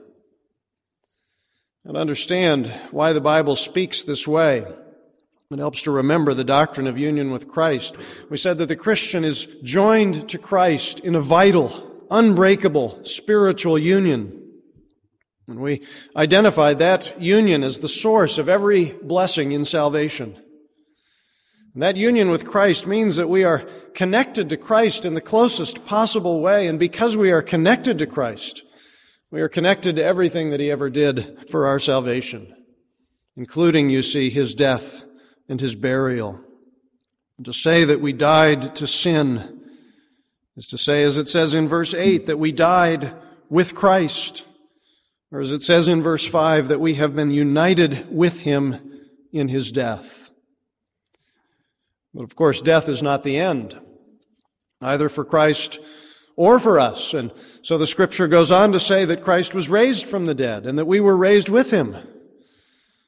And 1.84 1.98
understand 1.98 2.68
why 2.92 3.12
the 3.12 3.20
Bible 3.20 3.56
speaks 3.56 4.04
this 4.04 4.26
way. 4.26 4.64
It 5.50 5.58
helps 5.58 5.82
to 5.82 5.90
remember 5.90 6.32
the 6.32 6.44
doctrine 6.44 6.86
of 6.86 6.96
union 6.96 7.30
with 7.30 7.46
Christ. 7.46 7.98
We 8.30 8.38
said 8.38 8.56
that 8.56 8.68
the 8.68 8.76
Christian 8.76 9.22
is 9.22 9.44
joined 9.62 10.30
to 10.30 10.38
Christ 10.38 11.00
in 11.00 11.14
a 11.14 11.20
vital, 11.20 11.88
unbreakable 12.10 13.04
spiritual 13.04 13.78
union. 13.78 14.36
And 15.46 15.60
we 15.60 15.82
identify 16.16 16.74
that 16.74 17.20
union 17.20 17.62
as 17.62 17.80
the 17.80 17.88
source 17.88 18.38
of 18.38 18.48
every 18.48 18.92
blessing 19.02 19.52
in 19.52 19.64
salvation. 19.64 20.36
And 21.74 21.82
that 21.82 21.96
union 21.96 22.30
with 22.30 22.46
Christ 22.46 22.86
means 22.86 23.16
that 23.16 23.28
we 23.28 23.44
are 23.44 23.66
connected 23.94 24.48
to 24.48 24.56
Christ 24.56 25.04
in 25.04 25.14
the 25.14 25.20
closest 25.20 25.86
possible 25.86 26.40
way. 26.40 26.66
And 26.66 26.78
because 26.78 27.16
we 27.16 27.30
are 27.30 27.42
connected 27.42 27.98
to 27.98 28.06
Christ, 28.06 28.64
we 29.30 29.40
are 29.40 29.48
connected 29.48 29.96
to 29.96 30.04
everything 30.04 30.50
that 30.50 30.60
He 30.60 30.70
ever 30.70 30.90
did 30.90 31.48
for 31.50 31.66
our 31.66 31.78
salvation, 31.78 32.52
including, 33.36 33.88
you 33.88 34.02
see, 34.02 34.30
His 34.30 34.54
death 34.54 35.04
and 35.48 35.60
His 35.60 35.76
burial. 35.76 36.40
And 37.36 37.46
to 37.46 37.52
say 37.52 37.84
that 37.84 38.00
we 38.00 38.12
died 38.12 38.74
to 38.76 38.86
sin 38.86 39.59
is 40.60 40.66
to 40.66 40.76
say, 40.76 41.04
as 41.04 41.16
it 41.16 41.26
says 41.26 41.54
in 41.54 41.66
verse 41.66 41.94
8, 41.94 42.26
that 42.26 42.38
we 42.38 42.52
died 42.52 43.14
with 43.48 43.74
Christ, 43.74 44.44
or 45.32 45.40
as 45.40 45.52
it 45.52 45.62
says 45.62 45.88
in 45.88 46.02
verse 46.02 46.26
5, 46.26 46.68
that 46.68 46.78
we 46.78 46.96
have 46.96 47.16
been 47.16 47.30
united 47.30 48.06
with 48.14 48.42
him 48.42 49.00
in 49.32 49.48
his 49.48 49.72
death. 49.72 50.28
But 52.12 52.24
of 52.24 52.36
course, 52.36 52.60
death 52.60 52.90
is 52.90 53.02
not 53.02 53.22
the 53.22 53.38
end, 53.38 53.80
either 54.82 55.08
for 55.08 55.24
Christ 55.24 55.78
or 56.36 56.58
for 56.58 56.78
us. 56.78 57.14
And 57.14 57.32
so 57.62 57.78
the 57.78 57.86
scripture 57.86 58.28
goes 58.28 58.52
on 58.52 58.72
to 58.72 58.80
say 58.80 59.06
that 59.06 59.22
Christ 59.22 59.54
was 59.54 59.70
raised 59.70 60.06
from 60.06 60.26
the 60.26 60.34
dead 60.34 60.66
and 60.66 60.78
that 60.78 60.84
we 60.84 61.00
were 61.00 61.16
raised 61.16 61.48
with 61.48 61.70
him. 61.70 61.96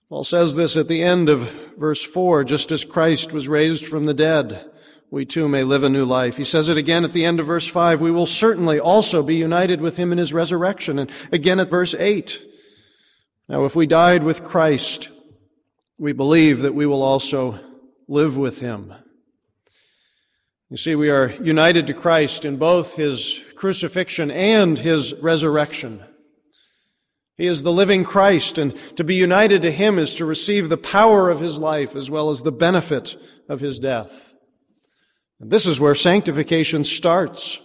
Paul 0.09 0.25
says 0.25 0.57
this 0.57 0.79
at 0.79 0.89
the 0.89 1.03
end 1.03 1.29
of 1.29 1.53
verse 1.77 2.03
4, 2.03 2.45
just 2.45 2.73
as 2.73 2.87
Christ 2.87 3.35
was 3.35 3.47
raised 3.47 3.85
from 3.85 4.05
the 4.05 4.15
dead, 4.15 4.72
we 5.13 5.27
too 5.27 5.47
may 5.47 5.63
live 5.63 5.83
a 5.83 5.91
new 5.91 6.07
life. 6.07 6.39
He 6.39 6.45
says 6.45 6.71
it 6.71 6.79
again 6.79 7.05
at 7.05 7.13
the 7.13 7.27
end 7.27 7.39
of 7.39 7.45
verse 7.45 7.69
5, 7.69 8.01
we 8.01 8.11
will 8.11 8.25
certainly 8.25 8.81
also 8.81 9.23
be 9.23 9.37
united 9.37 9.83
with 9.83 9.99
him 9.99 10.11
in 10.11 10.17
his 10.17 10.33
resurrection. 10.33 10.99
And 10.99 11.11
again 11.31 11.61
at 11.61 11.69
verse 11.69 11.95
8, 11.95 12.43
now 13.47 13.67
if 13.67 13.77
we 13.77 13.87
died 13.87 14.23
with 14.23 14.43
Christ, 14.43 15.11
we 15.99 16.15
believe 16.15 16.63
that 16.63 16.75
we 16.75 16.87
will 16.87 17.03
also 17.03 17.61
live 18.09 18.39
with 18.39 18.61
him. 18.61 18.95
You 20.71 20.79
see, 20.79 20.95
we 20.95 21.11
are 21.11 21.33
united 21.43 21.87
to 21.89 21.95
Christ 21.95 22.47
in 22.47 22.57
both 22.57 22.97
his 22.97 23.45
crucifixion 23.55 24.31
and 24.31 24.79
his 24.79 25.13
resurrection. 25.21 26.03
He 27.37 27.47
is 27.47 27.63
the 27.63 27.73
living 27.73 28.05
Christ, 28.05 28.57
and 28.57 28.75
to 28.97 29.05
be 29.05 29.17
united 29.17 29.61
to 29.63 29.71
Him 29.71 29.99
is 29.99 30.15
to 30.17 30.25
receive 30.27 30.69
the 30.69 30.77
power 30.77 31.31
of 31.31 31.41
His 31.41 31.59
life 31.59 31.97
as 31.97 32.11
well 32.11 32.29
as 32.29 32.43
the 32.43 32.53
benefit 32.53 33.17
of 33.49 33.61
His 33.61 33.79
death. 33.79 34.32
And 35.43 35.51
this 35.51 35.67
is 35.67 35.81
where 35.81 35.97
sanctification 35.97 36.85
starts. 36.85 37.61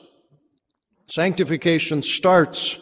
Sanctification 1.05 2.01
starts 2.01 2.79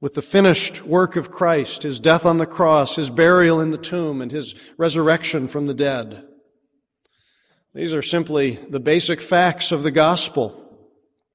with 0.00 0.14
the 0.14 0.20
finished 0.20 0.84
work 0.84 1.14
of 1.14 1.30
Christ, 1.30 1.84
His 1.84 2.00
death 2.00 2.26
on 2.26 2.38
the 2.38 2.46
cross, 2.46 2.96
His 2.96 3.08
burial 3.08 3.60
in 3.60 3.70
the 3.70 3.78
tomb, 3.78 4.20
and 4.20 4.32
His 4.32 4.56
resurrection 4.76 5.46
from 5.46 5.66
the 5.66 5.74
dead. 5.74 6.26
These 7.72 7.94
are 7.94 8.02
simply 8.02 8.56
the 8.68 8.80
basic 8.80 9.20
facts 9.20 9.70
of 9.70 9.84
the 9.84 9.92
gospel. 9.92 10.58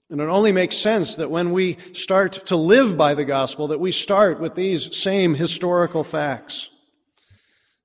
And 0.09 0.19
it 0.19 0.25
only 0.25 0.51
makes 0.51 0.75
sense 0.75 1.15
that 1.15 1.31
when 1.31 1.53
we 1.53 1.77
start 1.93 2.45
to 2.47 2.57
live 2.57 2.97
by 2.97 3.13
the 3.13 3.25
gospel, 3.25 3.69
that 3.69 3.79
we 3.79 3.91
start 3.93 4.41
with 4.41 4.53
these 4.53 4.93
same 4.95 5.33
historical 5.35 6.03
facts. 6.03 6.71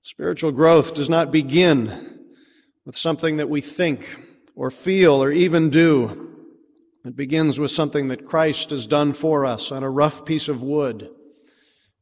Spiritual 0.02 0.50
growth 0.50 0.94
does 0.94 1.08
not 1.08 1.30
begin 1.30 2.18
with 2.84 2.96
something 2.96 3.36
that 3.36 3.48
we 3.48 3.60
think 3.60 4.16
or 4.54 4.70
feel 4.70 5.22
or 5.22 5.30
even 5.30 5.70
do. 5.70 6.28
It 7.04 7.16
begins 7.16 7.58
with 7.58 7.70
something 7.70 8.08
that 8.08 8.26
Christ 8.26 8.70
has 8.70 8.86
done 8.86 9.12
for 9.12 9.44
us 9.44 9.72
on 9.72 9.82
a 9.82 9.90
rough 9.90 10.24
piece 10.24 10.48
of 10.48 10.62
wood 10.62 11.10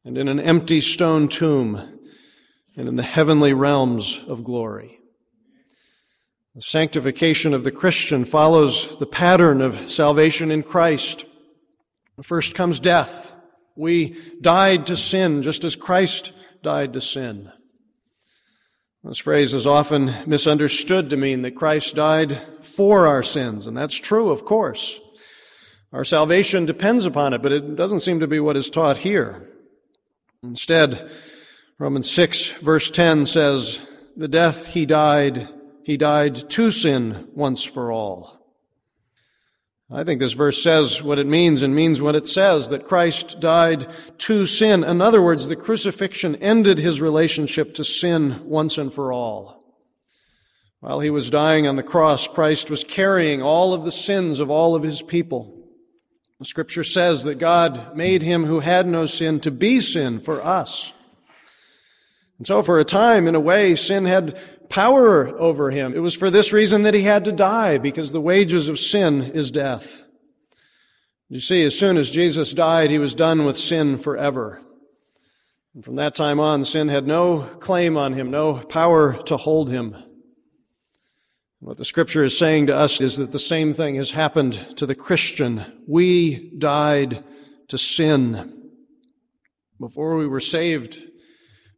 and 0.05 0.17
in 0.17 0.27
an 0.27 0.39
empty 0.39 0.81
stone 0.81 1.27
tomb 1.27 1.99
and 2.75 2.87
in 2.87 2.95
the 2.95 3.03
heavenly 3.03 3.53
realms 3.53 4.23
of 4.27 4.43
glory. 4.43 4.99
The 6.55 6.61
sanctification 6.61 7.53
of 7.53 7.63
the 7.63 7.71
Christian 7.71 8.25
follows 8.25 8.99
the 8.99 9.05
pattern 9.05 9.61
of 9.61 9.89
salvation 9.89 10.51
in 10.51 10.63
Christ. 10.63 11.25
First 12.21 12.55
comes 12.55 12.79
death. 12.79 13.33
We 13.75 14.17
died 14.41 14.85
to 14.87 14.95
sin 14.95 15.41
just 15.41 15.63
as 15.63 15.75
Christ 15.75 16.33
died 16.61 16.93
to 16.93 17.01
sin. 17.01 17.51
This 19.03 19.17
phrase 19.17 19.53
is 19.53 19.65
often 19.65 20.13
misunderstood 20.27 21.09
to 21.09 21.17
mean 21.17 21.41
that 21.41 21.55
Christ 21.55 21.95
died 21.95 22.45
for 22.61 23.07
our 23.07 23.23
sins, 23.23 23.65
and 23.65 23.75
that's 23.75 23.97
true, 23.97 24.29
of 24.29 24.45
course. 24.45 24.99
Our 25.91 26.03
salvation 26.03 26.65
depends 26.65 27.05
upon 27.05 27.33
it, 27.33 27.41
but 27.41 27.51
it 27.51 27.75
doesn't 27.75 28.01
seem 28.01 28.19
to 28.19 28.27
be 28.27 28.39
what 28.39 28.55
is 28.55 28.69
taught 28.69 28.97
here. 28.97 29.49
Instead, 30.43 31.11
Romans 31.79 32.11
6 32.11 32.51
verse 32.51 32.91
10 32.91 33.25
says, 33.25 33.81
the 34.15 34.27
death 34.27 34.67
he 34.67 34.85
died 34.85 35.49
he 35.83 35.97
died 35.97 36.49
to 36.51 36.69
sin 36.69 37.27
once 37.33 37.63
for 37.63 37.91
all. 37.91 38.40
I 39.93 40.05
think 40.05 40.21
this 40.21 40.33
verse 40.33 40.63
says 40.63 41.03
what 41.03 41.19
it 41.19 41.27
means 41.27 41.61
and 41.61 41.75
means 41.75 42.01
what 42.01 42.15
it 42.15 42.25
says, 42.25 42.69
that 42.69 42.87
Christ 42.87 43.41
died 43.41 43.87
to 44.19 44.45
sin. 44.45 44.85
In 44.85 45.01
other 45.01 45.21
words, 45.21 45.47
the 45.47 45.57
crucifixion 45.57 46.37
ended 46.37 46.77
his 46.77 47.01
relationship 47.01 47.73
to 47.73 47.83
sin 47.83 48.41
once 48.45 48.77
and 48.77 48.93
for 48.93 49.11
all. 49.11 49.61
While 50.79 51.01
he 51.01 51.09
was 51.09 51.29
dying 51.29 51.67
on 51.67 51.75
the 51.75 51.83
cross, 51.83 52.27
Christ 52.27 52.69
was 52.69 52.85
carrying 52.85 53.41
all 53.41 53.73
of 53.73 53.83
the 53.83 53.91
sins 53.91 54.39
of 54.39 54.49
all 54.49 54.75
of 54.75 54.83
his 54.83 55.01
people. 55.01 55.57
The 56.39 56.45
scripture 56.45 56.85
says 56.85 57.25
that 57.25 57.35
God 57.35 57.95
made 57.95 58.23
him 58.23 58.45
who 58.45 58.61
had 58.61 58.87
no 58.87 59.05
sin 59.05 59.41
to 59.41 59.51
be 59.51 59.81
sin 59.81 60.21
for 60.21 60.41
us. 60.41 60.93
And 62.39 62.47
so 62.47 62.63
for 62.63 62.79
a 62.79 62.85
time, 62.85 63.27
in 63.27 63.35
a 63.35 63.39
way, 63.39 63.75
sin 63.75 64.05
had 64.05 64.39
power 64.71 65.27
over 65.39 65.69
him. 65.69 65.93
It 65.93 65.99
was 65.99 66.15
for 66.15 66.31
this 66.31 66.51
reason 66.51 66.81
that 66.83 66.93
he 66.93 67.03
had 67.03 67.25
to 67.25 67.31
die, 67.31 67.77
because 67.77 68.11
the 68.11 68.21
wages 68.21 68.69
of 68.69 68.79
sin 68.79 69.21
is 69.21 69.51
death. 69.51 70.03
You 71.29 71.39
see, 71.39 71.63
as 71.63 71.77
soon 71.77 71.97
as 71.97 72.09
Jesus 72.09 72.53
died, 72.53 72.89
he 72.89 72.97
was 72.97 73.13
done 73.13 73.45
with 73.45 73.57
sin 73.57 73.97
forever. 73.97 74.61
And 75.75 75.85
from 75.85 75.95
that 75.95 76.15
time 76.15 76.39
on, 76.39 76.63
sin 76.63 76.89
had 76.89 77.05
no 77.05 77.41
claim 77.59 77.95
on 77.97 78.13
him, 78.13 78.31
no 78.31 78.55
power 78.55 79.21
to 79.23 79.37
hold 79.37 79.69
him. 79.69 79.95
What 81.59 81.77
the 81.77 81.85
scripture 81.85 82.23
is 82.23 82.37
saying 82.37 82.67
to 82.67 82.75
us 82.75 82.99
is 82.99 83.17
that 83.17 83.31
the 83.31 83.39
same 83.39 83.73
thing 83.73 83.95
has 83.95 84.11
happened 84.11 84.77
to 84.77 84.85
the 84.85 84.95
Christian. 84.95 85.63
We 85.87 86.51
died 86.57 87.23
to 87.67 87.77
sin. 87.77 88.71
Before 89.79 90.17
we 90.17 90.27
were 90.27 90.39
saved 90.39 90.99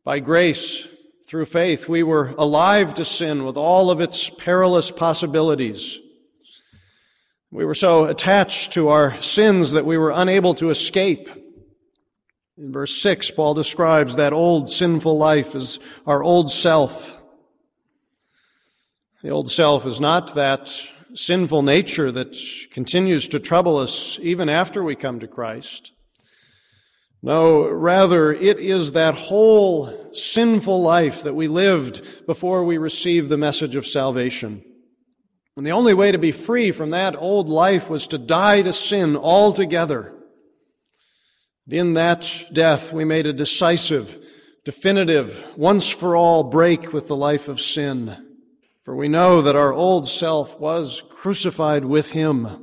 by 0.03 0.19
grace, 0.19 0.87
through 1.33 1.45
faith, 1.45 1.89
we 1.89 2.03
were 2.03 2.27
alive 2.37 2.93
to 2.93 3.03
sin 3.03 3.43
with 3.43 3.57
all 3.57 3.89
of 3.89 3.99
its 3.99 4.29
perilous 4.29 4.91
possibilities. 4.91 5.97
We 7.49 7.65
were 7.65 7.73
so 7.73 8.05
attached 8.05 8.73
to 8.73 8.89
our 8.89 9.19
sins 9.19 9.71
that 9.71 9.83
we 9.83 9.97
were 9.97 10.11
unable 10.11 10.53
to 10.53 10.69
escape. 10.69 11.27
In 12.55 12.71
verse 12.71 12.95
6, 13.01 13.31
Paul 13.31 13.55
describes 13.55 14.17
that 14.17 14.31
old 14.31 14.69
sinful 14.69 15.17
life 15.17 15.55
as 15.55 15.79
our 16.05 16.21
old 16.21 16.51
self. 16.51 17.11
The 19.23 19.31
old 19.31 19.49
self 19.49 19.87
is 19.87 19.99
not 19.99 20.35
that 20.35 20.69
sinful 21.15 21.63
nature 21.63 22.11
that 22.11 22.37
continues 22.69 23.27
to 23.29 23.39
trouble 23.39 23.77
us 23.77 24.19
even 24.21 24.49
after 24.49 24.83
we 24.83 24.95
come 24.95 25.19
to 25.21 25.27
Christ. 25.27 25.93
No, 27.25 27.69
rather, 27.69 28.33
it 28.33 28.59
is 28.59 28.91
that 28.91 29.15
whole 29.15 30.13
sinful 30.13 30.81
life 30.81 31.23
that 31.23 31.33
we 31.33 31.47
lived 31.47 32.25
before 32.27 32.65
we 32.65 32.77
received 32.77 33.29
the 33.29 33.37
message 33.37 33.77
of 33.77 33.87
salvation. 33.87 34.61
And 35.55 35.65
the 35.65 35.71
only 35.71 35.93
way 35.93 36.11
to 36.11 36.17
be 36.17 36.33
free 36.33 36.73
from 36.73 36.89
that 36.89 37.15
old 37.15 37.47
life 37.47 37.89
was 37.89 38.07
to 38.07 38.17
die 38.17 38.61
to 38.63 38.73
sin 38.73 39.15
altogether. 39.15 40.13
In 41.69 41.93
that 41.93 42.47
death, 42.51 42.91
we 42.91 43.05
made 43.05 43.25
a 43.25 43.31
decisive, 43.31 44.21
definitive, 44.65 45.45
once 45.55 45.89
for 45.89 46.17
all 46.17 46.43
break 46.43 46.91
with 46.91 47.07
the 47.07 47.15
life 47.15 47.47
of 47.47 47.61
sin. 47.61 48.17
For 48.83 48.97
we 48.97 49.07
know 49.07 49.41
that 49.41 49.55
our 49.55 49.71
old 49.71 50.09
self 50.09 50.59
was 50.59 51.01
crucified 51.09 51.85
with 51.85 52.11
him. 52.11 52.62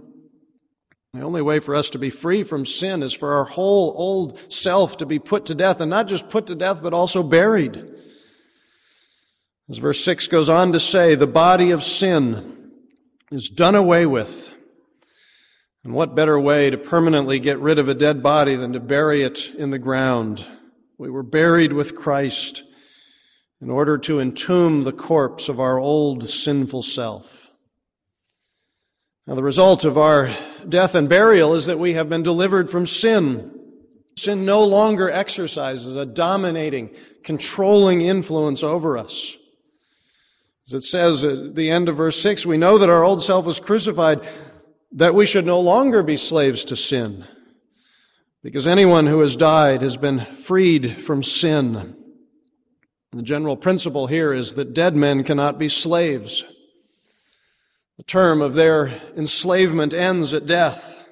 The 1.12 1.22
only 1.22 1.42
way 1.42 1.58
for 1.58 1.74
us 1.74 1.90
to 1.90 1.98
be 1.98 2.10
free 2.10 2.44
from 2.44 2.64
sin 2.64 3.02
is 3.02 3.12
for 3.12 3.34
our 3.34 3.44
whole 3.44 3.92
old 3.96 4.52
self 4.52 4.98
to 4.98 5.06
be 5.06 5.18
put 5.18 5.46
to 5.46 5.56
death, 5.56 5.80
and 5.80 5.90
not 5.90 6.06
just 6.06 6.28
put 6.28 6.46
to 6.46 6.54
death, 6.54 6.82
but 6.82 6.94
also 6.94 7.22
buried. 7.22 7.84
As 9.68 9.78
verse 9.78 10.04
6 10.04 10.28
goes 10.28 10.48
on 10.48 10.72
to 10.72 10.80
say, 10.80 11.14
the 11.16 11.26
body 11.26 11.72
of 11.72 11.82
sin 11.82 12.70
is 13.30 13.50
done 13.50 13.74
away 13.74 14.06
with. 14.06 14.50
And 15.82 15.94
what 15.94 16.14
better 16.14 16.38
way 16.38 16.70
to 16.70 16.76
permanently 16.76 17.40
get 17.40 17.58
rid 17.58 17.78
of 17.78 17.88
a 17.88 17.94
dead 17.94 18.22
body 18.22 18.54
than 18.54 18.72
to 18.74 18.80
bury 18.80 19.22
it 19.22 19.52
in 19.54 19.70
the 19.70 19.78
ground? 19.78 20.44
We 20.98 21.10
were 21.10 21.22
buried 21.22 21.72
with 21.72 21.96
Christ 21.96 22.62
in 23.60 23.70
order 23.70 23.98
to 23.98 24.20
entomb 24.20 24.84
the 24.84 24.92
corpse 24.92 25.48
of 25.48 25.58
our 25.58 25.78
old 25.78 26.28
sinful 26.28 26.82
self. 26.82 27.49
Now, 29.30 29.36
the 29.36 29.44
result 29.44 29.84
of 29.84 29.96
our 29.96 30.34
death 30.68 30.96
and 30.96 31.08
burial 31.08 31.54
is 31.54 31.66
that 31.66 31.78
we 31.78 31.92
have 31.92 32.08
been 32.08 32.24
delivered 32.24 32.68
from 32.68 32.84
sin. 32.84 33.52
Sin 34.18 34.44
no 34.44 34.64
longer 34.64 35.08
exercises 35.08 35.94
a 35.94 36.04
dominating, 36.04 36.90
controlling 37.22 38.00
influence 38.00 38.64
over 38.64 38.98
us. 38.98 39.36
As 40.66 40.74
it 40.74 40.82
says 40.82 41.22
at 41.24 41.54
the 41.54 41.70
end 41.70 41.88
of 41.88 41.96
verse 41.96 42.20
6, 42.20 42.44
we 42.44 42.56
know 42.56 42.76
that 42.78 42.90
our 42.90 43.04
old 43.04 43.22
self 43.22 43.46
was 43.46 43.60
crucified, 43.60 44.26
that 44.90 45.14
we 45.14 45.26
should 45.26 45.46
no 45.46 45.60
longer 45.60 46.02
be 46.02 46.16
slaves 46.16 46.64
to 46.64 46.74
sin. 46.74 47.24
Because 48.42 48.66
anyone 48.66 49.06
who 49.06 49.20
has 49.20 49.36
died 49.36 49.80
has 49.82 49.96
been 49.96 50.24
freed 50.24 51.00
from 51.00 51.22
sin. 51.22 51.94
The 53.12 53.22
general 53.22 53.56
principle 53.56 54.08
here 54.08 54.34
is 54.34 54.56
that 54.56 54.74
dead 54.74 54.96
men 54.96 55.22
cannot 55.22 55.56
be 55.56 55.68
slaves. 55.68 56.42
The 58.00 58.04
term 58.04 58.40
of 58.40 58.54
their 58.54 58.98
enslavement 59.14 59.92
ends 59.92 60.32
at 60.32 60.46
death. 60.46 61.06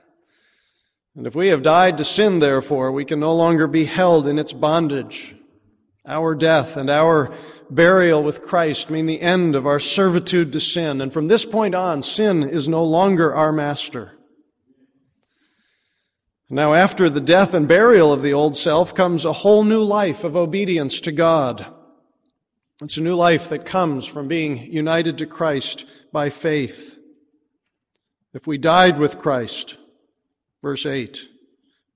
And 1.15 1.27
if 1.27 1.35
we 1.35 1.49
have 1.49 1.61
died 1.61 1.99
to 1.99 2.05
sin, 2.05 2.39
therefore, 2.39 2.91
we 2.93 3.05
can 3.05 3.21
no 3.21 3.35
longer 3.35 3.67
be 3.67 3.85
held 3.85 4.27
in 4.27 4.39
its 4.39 4.55
bondage. 4.55 5.37
Our 6.07 6.35
death 6.35 6.79
and 6.79 6.89
our 6.89 7.31
burial 7.69 8.23
with 8.23 8.43
Christ 8.43 8.89
mean 8.89 9.05
the 9.05 9.21
end 9.21 9.55
of 9.55 9.67
our 9.67 9.79
servitude 9.79 10.51
to 10.55 10.61
sin. 10.61 11.03
And 11.03 11.13
from 11.13 11.29
this 11.29 11.45
point 11.45 11.75
on, 11.75 12.01
sin 12.01 12.43
is 12.43 12.71
no 12.71 12.83
longer 12.83 13.35
our 13.35 13.53
master. 13.53 14.17
Now, 16.49 16.73
after 16.73 17.11
the 17.11 17.21
death 17.21 17.53
and 17.53 17.69
burial 17.69 18.15
of 18.15 18.23
the 18.23 18.33
old 18.33 18.57
self 18.57 18.95
comes 18.95 19.27
a 19.27 19.35
whole 19.35 19.63
new 19.63 19.83
life 19.83 20.25
of 20.25 20.35
obedience 20.35 21.01
to 21.01 21.13
God. 21.13 21.67
It's 22.83 22.97
a 22.97 23.03
new 23.03 23.15
life 23.15 23.49
that 23.49 23.67
comes 23.67 24.07
from 24.07 24.29
being 24.29 24.59
united 24.73 25.19
to 25.19 25.27
Christ 25.27 25.85
by 26.13 26.31
faith. 26.31 26.97
If 28.33 28.47
we 28.47 28.59
died 28.59 28.99
with 28.99 29.19
Christ, 29.19 29.77
verse 30.63 30.87
8, 30.87 31.29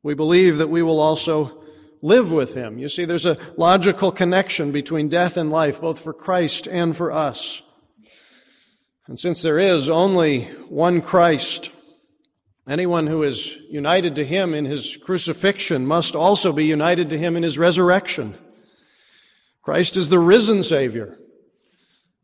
we 0.02 0.14
believe 0.14 0.58
that 0.58 0.70
we 0.70 0.82
will 0.82 1.00
also 1.00 1.62
live 2.00 2.32
with 2.32 2.54
him. 2.54 2.78
You 2.78 2.88
see, 2.88 3.04
there's 3.04 3.26
a 3.26 3.38
logical 3.56 4.10
connection 4.10 4.72
between 4.72 5.08
death 5.08 5.36
and 5.36 5.50
life, 5.50 5.80
both 5.80 6.00
for 6.00 6.12
Christ 6.12 6.66
and 6.66 6.96
for 6.96 7.12
us. 7.12 7.62
And 9.06 9.20
since 9.20 9.42
there 9.42 9.58
is 9.58 9.88
only 9.88 10.44
one 10.68 11.00
Christ, 11.00 11.70
Anyone 12.68 13.08
who 13.08 13.24
is 13.24 13.58
united 13.70 14.14
to 14.16 14.24
him 14.24 14.54
in 14.54 14.66
his 14.66 14.96
crucifixion 14.96 15.84
must 15.84 16.14
also 16.14 16.52
be 16.52 16.64
united 16.64 17.10
to 17.10 17.18
him 17.18 17.36
in 17.36 17.42
his 17.42 17.58
resurrection. 17.58 18.38
Christ 19.62 19.96
is 19.96 20.08
the 20.08 20.18
risen 20.18 20.62
Savior. 20.62 21.18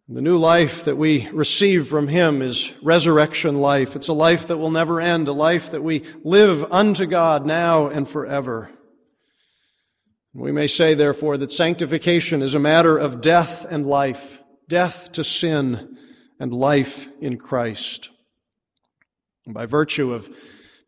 The 0.09 0.23
new 0.23 0.38
life 0.38 0.85
that 0.85 0.97
we 0.97 1.28
receive 1.28 1.87
from 1.87 2.09
him 2.09 2.40
is 2.40 2.73
resurrection 2.83 3.61
life. 3.61 3.95
It's 3.95 4.09
a 4.09 4.14
life 4.14 4.47
that 4.47 4.57
will 4.57 4.71
never 4.71 5.00
end, 5.00 5.28
a 5.28 5.33
life 5.33 5.71
that 5.73 5.83
we 5.83 6.02
live 6.25 6.64
unto 6.73 7.04
God 7.04 7.45
now 7.45 7.88
and 7.88 8.09
forever. 8.09 8.71
We 10.33 10.50
may 10.50 10.66
say, 10.66 10.95
therefore, 10.95 11.37
that 11.37 11.52
sanctification 11.52 12.42
is 12.42 12.54
a 12.54 12.59
matter 12.59 12.97
of 12.97 13.21
death 13.21 13.66
and 13.68 13.87
life, 13.87 14.40
death 14.66 15.12
to 15.12 15.23
sin 15.23 15.97
and 16.40 16.54
life 16.54 17.09
in 17.21 17.37
Christ. 17.37 18.09
And 19.45 19.54
by 19.54 19.66
virtue 19.66 20.14
of 20.14 20.35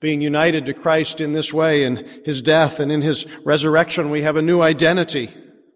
being 0.01 0.21
united 0.21 0.67
to 0.67 0.75
Christ 0.75 1.21
in 1.21 1.33
this 1.33 1.53
way, 1.53 1.85
in 1.85 2.09
His 2.25 2.41
death 2.43 2.81
and 2.81 2.91
in 2.91 3.03
His 3.03 3.27
resurrection, 3.45 4.09
we 4.09 4.23
have 4.23 4.37
a 4.37 4.43
new 4.43 4.63
identity. 4.63 5.31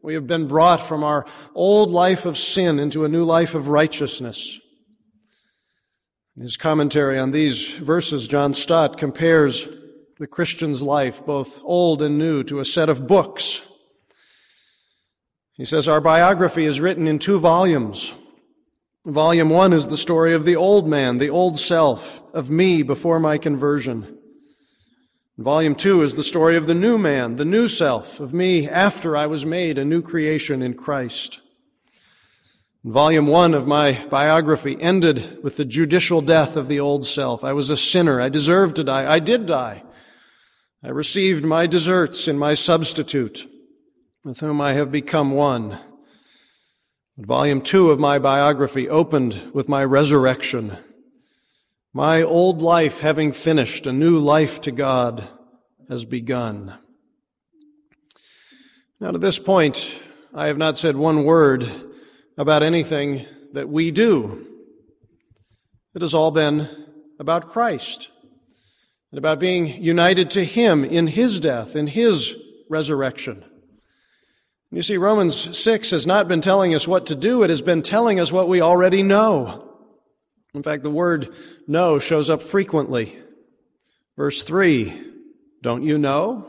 We 0.04 0.12
have 0.12 0.26
been 0.26 0.46
brought 0.46 0.86
from 0.86 1.02
our 1.02 1.24
old 1.54 1.90
life 1.90 2.26
of 2.26 2.36
sin 2.36 2.78
into 2.78 3.06
a 3.06 3.08
new 3.08 3.24
life 3.24 3.54
of 3.54 3.70
righteousness. 3.70 4.60
In 6.36 6.42
his 6.42 6.58
commentary 6.58 7.18
on 7.18 7.30
these 7.30 7.72
verses, 7.72 8.28
John 8.28 8.52
Stott 8.52 8.98
compares 8.98 9.66
the 10.18 10.26
Christian's 10.26 10.82
life, 10.82 11.24
both 11.24 11.58
old 11.64 12.02
and 12.02 12.18
new, 12.18 12.44
to 12.44 12.58
a 12.58 12.66
set 12.66 12.90
of 12.90 13.06
books. 13.06 13.62
He 15.54 15.64
says, 15.64 15.88
Our 15.88 16.02
biography 16.02 16.66
is 16.66 16.80
written 16.80 17.08
in 17.08 17.18
two 17.18 17.38
volumes. 17.38 18.12
Volume 19.06 19.48
one 19.48 19.72
is 19.72 19.88
the 19.88 19.96
story 19.96 20.34
of 20.34 20.44
the 20.44 20.56
old 20.56 20.86
man, 20.86 21.16
the 21.16 21.30
old 21.30 21.58
self, 21.58 22.20
of 22.34 22.50
me 22.50 22.82
before 22.82 23.18
my 23.18 23.38
conversion. 23.38 24.18
Volume 25.36 25.74
two 25.74 26.00
is 26.02 26.14
the 26.14 26.22
story 26.22 26.56
of 26.56 26.68
the 26.68 26.74
new 26.74 26.96
man, 26.96 27.34
the 27.36 27.44
new 27.44 27.66
self, 27.66 28.20
of 28.20 28.32
me 28.32 28.68
after 28.68 29.16
I 29.16 29.26
was 29.26 29.44
made 29.44 29.78
a 29.78 29.84
new 29.84 30.00
creation 30.00 30.62
in 30.62 30.74
Christ. 30.74 31.40
Volume 32.84 33.26
one 33.26 33.52
of 33.52 33.66
my 33.66 34.06
biography 34.08 34.80
ended 34.80 35.42
with 35.42 35.56
the 35.56 35.64
judicial 35.64 36.20
death 36.20 36.56
of 36.56 36.68
the 36.68 36.78
old 36.78 37.04
self. 37.04 37.42
I 37.42 37.52
was 37.52 37.68
a 37.68 37.76
sinner. 37.76 38.20
I 38.20 38.28
deserved 38.28 38.76
to 38.76 38.84
die. 38.84 39.12
I 39.12 39.18
did 39.18 39.46
die. 39.46 39.82
I 40.84 40.90
received 40.90 41.44
my 41.44 41.66
deserts 41.66 42.28
in 42.28 42.38
my 42.38 42.54
substitute, 42.54 43.44
with 44.22 44.38
whom 44.38 44.60
I 44.60 44.74
have 44.74 44.92
become 44.92 45.32
one. 45.32 45.80
Volume 47.18 47.60
two 47.60 47.90
of 47.90 47.98
my 47.98 48.20
biography 48.20 48.88
opened 48.88 49.50
with 49.52 49.68
my 49.68 49.84
resurrection. 49.84 50.78
My 51.96 52.22
old 52.22 52.60
life 52.60 52.98
having 52.98 53.30
finished, 53.30 53.86
a 53.86 53.92
new 53.92 54.18
life 54.18 54.60
to 54.62 54.72
God 54.72 55.28
has 55.88 56.04
begun. 56.04 56.76
Now, 58.98 59.12
to 59.12 59.18
this 59.18 59.38
point, 59.38 60.00
I 60.34 60.48
have 60.48 60.58
not 60.58 60.76
said 60.76 60.96
one 60.96 61.22
word 61.22 61.70
about 62.36 62.64
anything 62.64 63.24
that 63.52 63.68
we 63.68 63.92
do. 63.92 64.44
It 65.94 66.02
has 66.02 66.14
all 66.14 66.32
been 66.32 66.68
about 67.20 67.50
Christ 67.50 68.10
and 69.12 69.18
about 69.20 69.38
being 69.38 69.68
united 69.80 70.30
to 70.30 70.44
Him 70.44 70.84
in 70.84 71.06
His 71.06 71.38
death, 71.38 71.76
in 71.76 71.86
His 71.86 72.34
resurrection. 72.68 73.44
You 74.72 74.82
see, 74.82 74.96
Romans 74.96 75.56
6 75.56 75.92
has 75.92 76.08
not 76.08 76.26
been 76.26 76.40
telling 76.40 76.74
us 76.74 76.88
what 76.88 77.06
to 77.06 77.14
do, 77.14 77.44
it 77.44 77.50
has 77.50 77.62
been 77.62 77.82
telling 77.82 78.18
us 78.18 78.32
what 78.32 78.48
we 78.48 78.60
already 78.60 79.04
know. 79.04 79.63
In 80.54 80.62
fact, 80.62 80.84
the 80.84 80.90
word 80.90 81.34
know 81.66 81.98
shows 81.98 82.30
up 82.30 82.40
frequently. 82.40 83.18
Verse 84.16 84.44
3, 84.44 85.02
don't 85.60 85.82
you 85.82 85.98
know? 85.98 86.46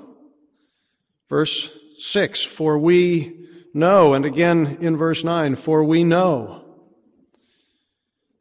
Verse 1.28 1.72
6, 1.98 2.44
for 2.44 2.78
we 2.78 3.48
know. 3.74 4.14
And 4.14 4.26
again 4.26 4.78
in 4.80 4.96
verse 4.96 5.24
9, 5.24 5.56
for 5.56 5.84
we 5.84 6.04
know. 6.04 6.64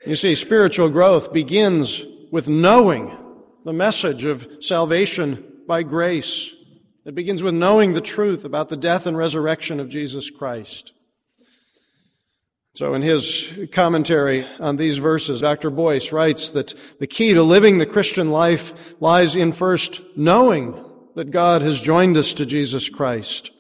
You 0.06 0.16
see, 0.16 0.34
spiritual 0.34 0.90
growth 0.90 1.32
begins 1.32 2.04
with 2.30 2.46
knowing 2.46 3.10
the 3.64 3.72
message 3.72 4.26
of 4.26 4.46
salvation 4.60 5.42
by 5.66 5.82
grace. 5.82 6.54
It 7.06 7.14
begins 7.14 7.42
with 7.42 7.54
knowing 7.54 7.92
the 7.92 8.02
truth 8.02 8.44
about 8.44 8.68
the 8.68 8.76
death 8.76 9.06
and 9.06 9.16
resurrection 9.16 9.80
of 9.80 9.88
Jesus 9.88 10.30
Christ. 10.30 10.92
So 12.74 12.94
in 12.94 13.02
his 13.02 13.52
commentary 13.70 14.44
on 14.58 14.76
these 14.76 14.98
verses, 14.98 15.40
Dr. 15.40 15.70
Boice 15.70 16.10
writes 16.10 16.50
that 16.50 16.74
the 16.98 17.06
key 17.06 17.32
to 17.34 17.42
living 17.42 17.78
the 17.78 17.86
Christian 17.86 18.32
life 18.32 18.96
lies 19.00 19.36
in 19.36 19.52
first 19.52 20.00
knowing 20.16 20.84
that 21.14 21.30
God 21.30 21.62
has 21.62 21.80
joined 21.80 22.16
us 22.16 22.34
to 22.34 22.44
Jesus 22.44 22.88
Christ 22.88 23.52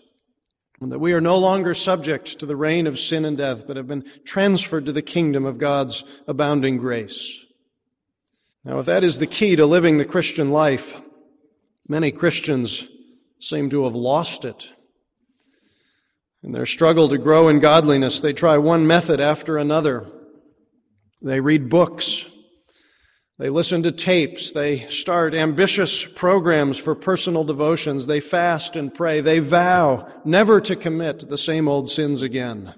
and 0.80 0.90
that 0.90 0.98
we 0.98 1.12
are 1.12 1.20
no 1.20 1.38
longer 1.38 1.72
subject 1.72 2.40
to 2.40 2.46
the 2.46 2.56
reign 2.56 2.86
of 2.86 2.98
sin 2.98 3.24
and 3.24 3.38
death, 3.38 3.66
but 3.66 3.76
have 3.76 3.86
been 3.86 4.04
transferred 4.24 4.84
to 4.86 4.92
the 4.92 5.00
kingdom 5.00 5.46
of 5.46 5.58
God's 5.58 6.04
abounding 6.26 6.76
grace. 6.76 7.46
Now, 8.64 8.80
if 8.80 8.86
that 8.86 9.04
is 9.04 9.18
the 9.18 9.26
key 9.26 9.56
to 9.56 9.64
living 9.64 9.96
the 9.96 10.04
Christian 10.04 10.50
life, 10.50 10.94
many 11.86 12.10
Christians 12.10 12.86
seem 13.38 13.70
to 13.70 13.84
have 13.84 13.94
lost 13.94 14.44
it. 14.44 14.73
In 16.44 16.52
their 16.52 16.66
struggle 16.66 17.08
to 17.08 17.16
grow 17.16 17.48
in 17.48 17.58
godliness, 17.58 18.20
they 18.20 18.34
try 18.34 18.58
one 18.58 18.86
method 18.86 19.18
after 19.18 19.56
another. 19.56 20.06
They 21.22 21.40
read 21.40 21.70
books. 21.70 22.26
They 23.38 23.48
listen 23.48 23.82
to 23.84 23.90
tapes. 23.90 24.52
They 24.52 24.80
start 24.80 25.34
ambitious 25.34 26.04
programs 26.04 26.76
for 26.76 26.94
personal 26.94 27.44
devotions. 27.44 28.06
They 28.06 28.20
fast 28.20 28.76
and 28.76 28.92
pray. 28.92 29.22
They 29.22 29.38
vow 29.38 30.06
never 30.26 30.60
to 30.60 30.76
commit 30.76 31.30
the 31.30 31.38
same 31.38 31.66
old 31.66 31.90
sins 31.90 32.20
again. 32.20 32.74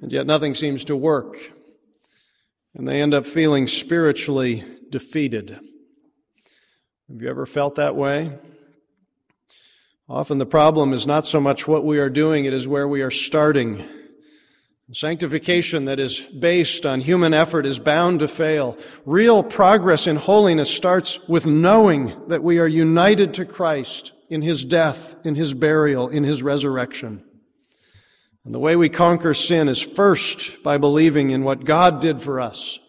And 0.00 0.10
yet 0.10 0.26
nothing 0.26 0.54
seems 0.54 0.86
to 0.86 0.96
work. 0.96 1.36
And 2.74 2.88
they 2.88 3.02
end 3.02 3.12
up 3.12 3.26
feeling 3.26 3.66
spiritually 3.66 4.64
defeated. 4.88 5.50
Have 7.10 7.20
you 7.20 7.28
ever 7.28 7.44
felt 7.44 7.74
that 7.74 7.96
way? 7.96 8.38
Often 10.08 10.38
the 10.38 10.46
problem 10.46 10.94
is 10.94 11.06
not 11.06 11.26
so 11.26 11.40
much 11.40 11.68
what 11.68 11.84
we 11.84 11.98
are 11.98 12.08
doing, 12.08 12.46
it 12.46 12.54
is 12.54 12.66
where 12.66 12.88
we 12.88 13.02
are 13.02 13.10
starting. 13.10 13.84
Sanctification 14.90 15.84
that 15.84 16.00
is 16.00 16.20
based 16.20 16.86
on 16.86 17.02
human 17.02 17.34
effort 17.34 17.66
is 17.66 17.78
bound 17.78 18.20
to 18.20 18.28
fail. 18.28 18.78
Real 19.04 19.42
progress 19.42 20.06
in 20.06 20.16
holiness 20.16 20.74
starts 20.74 21.20
with 21.28 21.44
knowing 21.44 22.18
that 22.28 22.42
we 22.42 22.58
are 22.58 22.66
united 22.66 23.34
to 23.34 23.44
Christ 23.44 24.12
in 24.30 24.40
His 24.40 24.64
death, 24.64 25.14
in 25.24 25.34
His 25.34 25.52
burial, 25.52 26.08
in 26.08 26.24
His 26.24 26.42
resurrection. 26.42 27.22
And 28.46 28.54
the 28.54 28.58
way 28.58 28.76
we 28.76 28.88
conquer 28.88 29.34
sin 29.34 29.68
is 29.68 29.82
first 29.82 30.62
by 30.62 30.78
believing 30.78 31.28
in 31.28 31.44
what 31.44 31.66
God 31.66 32.00
did 32.00 32.22
for 32.22 32.40
us 32.40 32.80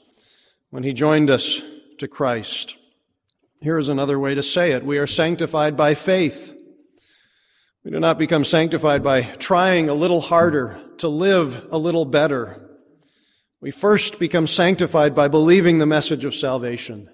when 0.69 0.83
He 0.83 0.93
joined 0.93 1.29
us 1.29 1.61
to 1.97 2.07
Christ. 2.07 2.77
Here 3.61 3.77
is 3.77 3.89
another 3.89 4.17
way 4.17 4.35
to 4.35 4.43
say 4.43 4.71
it. 4.71 4.85
We 4.85 4.99
are 4.99 5.07
sanctified 5.07 5.75
by 5.75 5.95
faith. 5.95 6.55
We 7.85 7.91
do 7.91 7.99
not 7.99 8.19
become 8.19 8.43
sanctified 8.43 9.03
by 9.03 9.21
trying 9.21 9.87
a 9.87 9.93
little 9.93 10.19
harder 10.19 10.81
to 10.97 11.07
live 11.07 11.65
a 11.71 11.77
little 11.77 12.03
better. 12.03 12.69
We 13.61 13.71
first 13.71 14.19
become 14.19 14.47
sanctified 14.47 15.15
by 15.15 15.29
believing 15.29 15.77
the 15.77 15.85
message 15.85 16.25
of 16.25 16.35
salvation. 16.35 17.09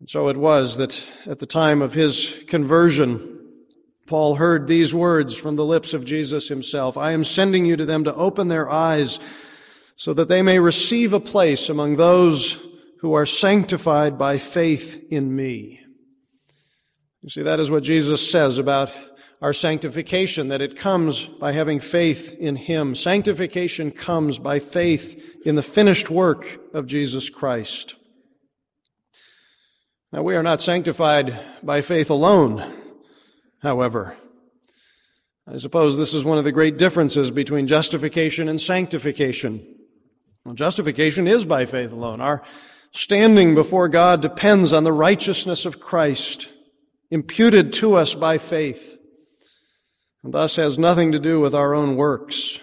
And 0.00 0.08
so 0.08 0.28
it 0.28 0.36
was 0.36 0.76
that 0.78 1.08
at 1.24 1.38
the 1.38 1.46
time 1.46 1.82
of 1.82 1.94
his 1.94 2.42
conversion, 2.48 3.38
Paul 4.08 4.34
heard 4.34 4.66
these 4.66 4.92
words 4.92 5.36
from 5.36 5.54
the 5.54 5.64
lips 5.64 5.94
of 5.94 6.04
Jesus 6.04 6.48
himself 6.48 6.98
I 6.98 7.12
am 7.12 7.22
sending 7.22 7.64
you 7.64 7.76
to 7.76 7.86
them 7.86 8.02
to 8.04 8.14
open 8.14 8.48
their 8.48 8.68
eyes 8.68 9.20
so 9.94 10.12
that 10.14 10.26
they 10.26 10.42
may 10.42 10.58
receive 10.58 11.12
a 11.12 11.20
place 11.20 11.68
among 11.68 11.94
those 11.94 12.58
who 12.98 13.12
are 13.12 13.26
sanctified 13.26 14.18
by 14.18 14.38
faith 14.38 15.00
in 15.10 15.34
me. 15.34 15.78
You 17.20 17.28
see, 17.28 17.42
that 17.42 17.60
is 17.60 17.70
what 17.70 17.84
Jesus 17.84 18.28
says 18.28 18.58
about 18.58 18.92
our 19.42 19.52
sanctification, 19.52 20.48
that 20.48 20.62
it 20.62 20.76
comes 20.76 21.26
by 21.26 21.50
having 21.50 21.80
faith 21.80 22.32
in 22.38 22.54
Him. 22.54 22.94
Sanctification 22.94 23.90
comes 23.90 24.38
by 24.38 24.60
faith 24.60 25.42
in 25.44 25.56
the 25.56 25.62
finished 25.64 26.08
work 26.08 26.60
of 26.72 26.86
Jesus 26.86 27.28
Christ. 27.28 27.96
Now, 30.12 30.22
we 30.22 30.36
are 30.36 30.44
not 30.44 30.60
sanctified 30.60 31.38
by 31.60 31.80
faith 31.80 32.08
alone, 32.08 32.72
however. 33.62 34.16
I 35.48 35.56
suppose 35.56 35.98
this 35.98 36.14
is 36.14 36.24
one 36.24 36.38
of 36.38 36.44
the 36.44 36.52
great 36.52 36.78
differences 36.78 37.32
between 37.32 37.66
justification 37.66 38.48
and 38.48 38.60
sanctification. 38.60 39.66
Well, 40.44 40.54
justification 40.54 41.26
is 41.26 41.44
by 41.44 41.66
faith 41.66 41.92
alone. 41.92 42.20
Our 42.20 42.44
standing 42.92 43.56
before 43.56 43.88
God 43.88 44.22
depends 44.22 44.72
on 44.72 44.84
the 44.84 44.92
righteousness 44.92 45.66
of 45.66 45.80
Christ, 45.80 46.48
imputed 47.10 47.72
to 47.74 47.94
us 47.94 48.14
by 48.14 48.38
faith, 48.38 48.98
and 50.22 50.32
thus 50.32 50.56
has 50.56 50.78
nothing 50.78 51.12
to 51.12 51.18
do 51.18 51.40
with 51.40 51.54
our 51.54 51.74
own 51.74 51.96
works. 51.96 52.60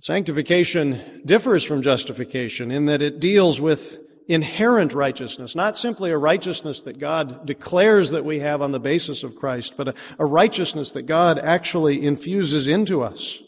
Sanctification 0.00 0.98
differs 1.26 1.62
from 1.62 1.82
justification 1.82 2.70
in 2.70 2.86
that 2.86 3.02
it 3.02 3.20
deals 3.20 3.60
with 3.60 3.98
inherent 4.28 4.94
righteousness, 4.94 5.54
not 5.54 5.76
simply 5.76 6.10
a 6.10 6.16
righteousness 6.16 6.82
that 6.82 6.98
God 6.98 7.44
declares 7.44 8.10
that 8.10 8.24
we 8.24 8.38
have 8.38 8.62
on 8.62 8.70
the 8.70 8.80
basis 8.80 9.24
of 9.24 9.34
Christ, 9.34 9.74
but 9.76 9.88
a, 9.88 9.94
a, 10.20 10.24
righteousness 10.24 10.92
that 10.92 11.02
God 11.02 11.38
actually 11.38 12.06
infuses 12.06 12.68
into 12.68 13.02
us. 13.02 13.42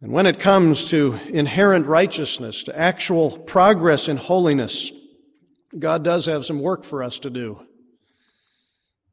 And 0.00 0.10
when 0.10 0.26
it 0.26 0.40
comes 0.40 0.86
to 0.86 1.18
inherent 1.28 1.86
righteousness, 1.86 2.64
to 2.64 2.78
actual 2.78 3.38
progress 3.38 4.08
in 4.08 4.16
holiness, 4.16 4.90
God 5.78 6.02
does 6.02 6.26
have 6.26 6.44
some 6.44 6.60
work 6.60 6.82
for 6.84 7.02
us 7.02 7.18
to 7.20 7.30
do. 7.30 7.60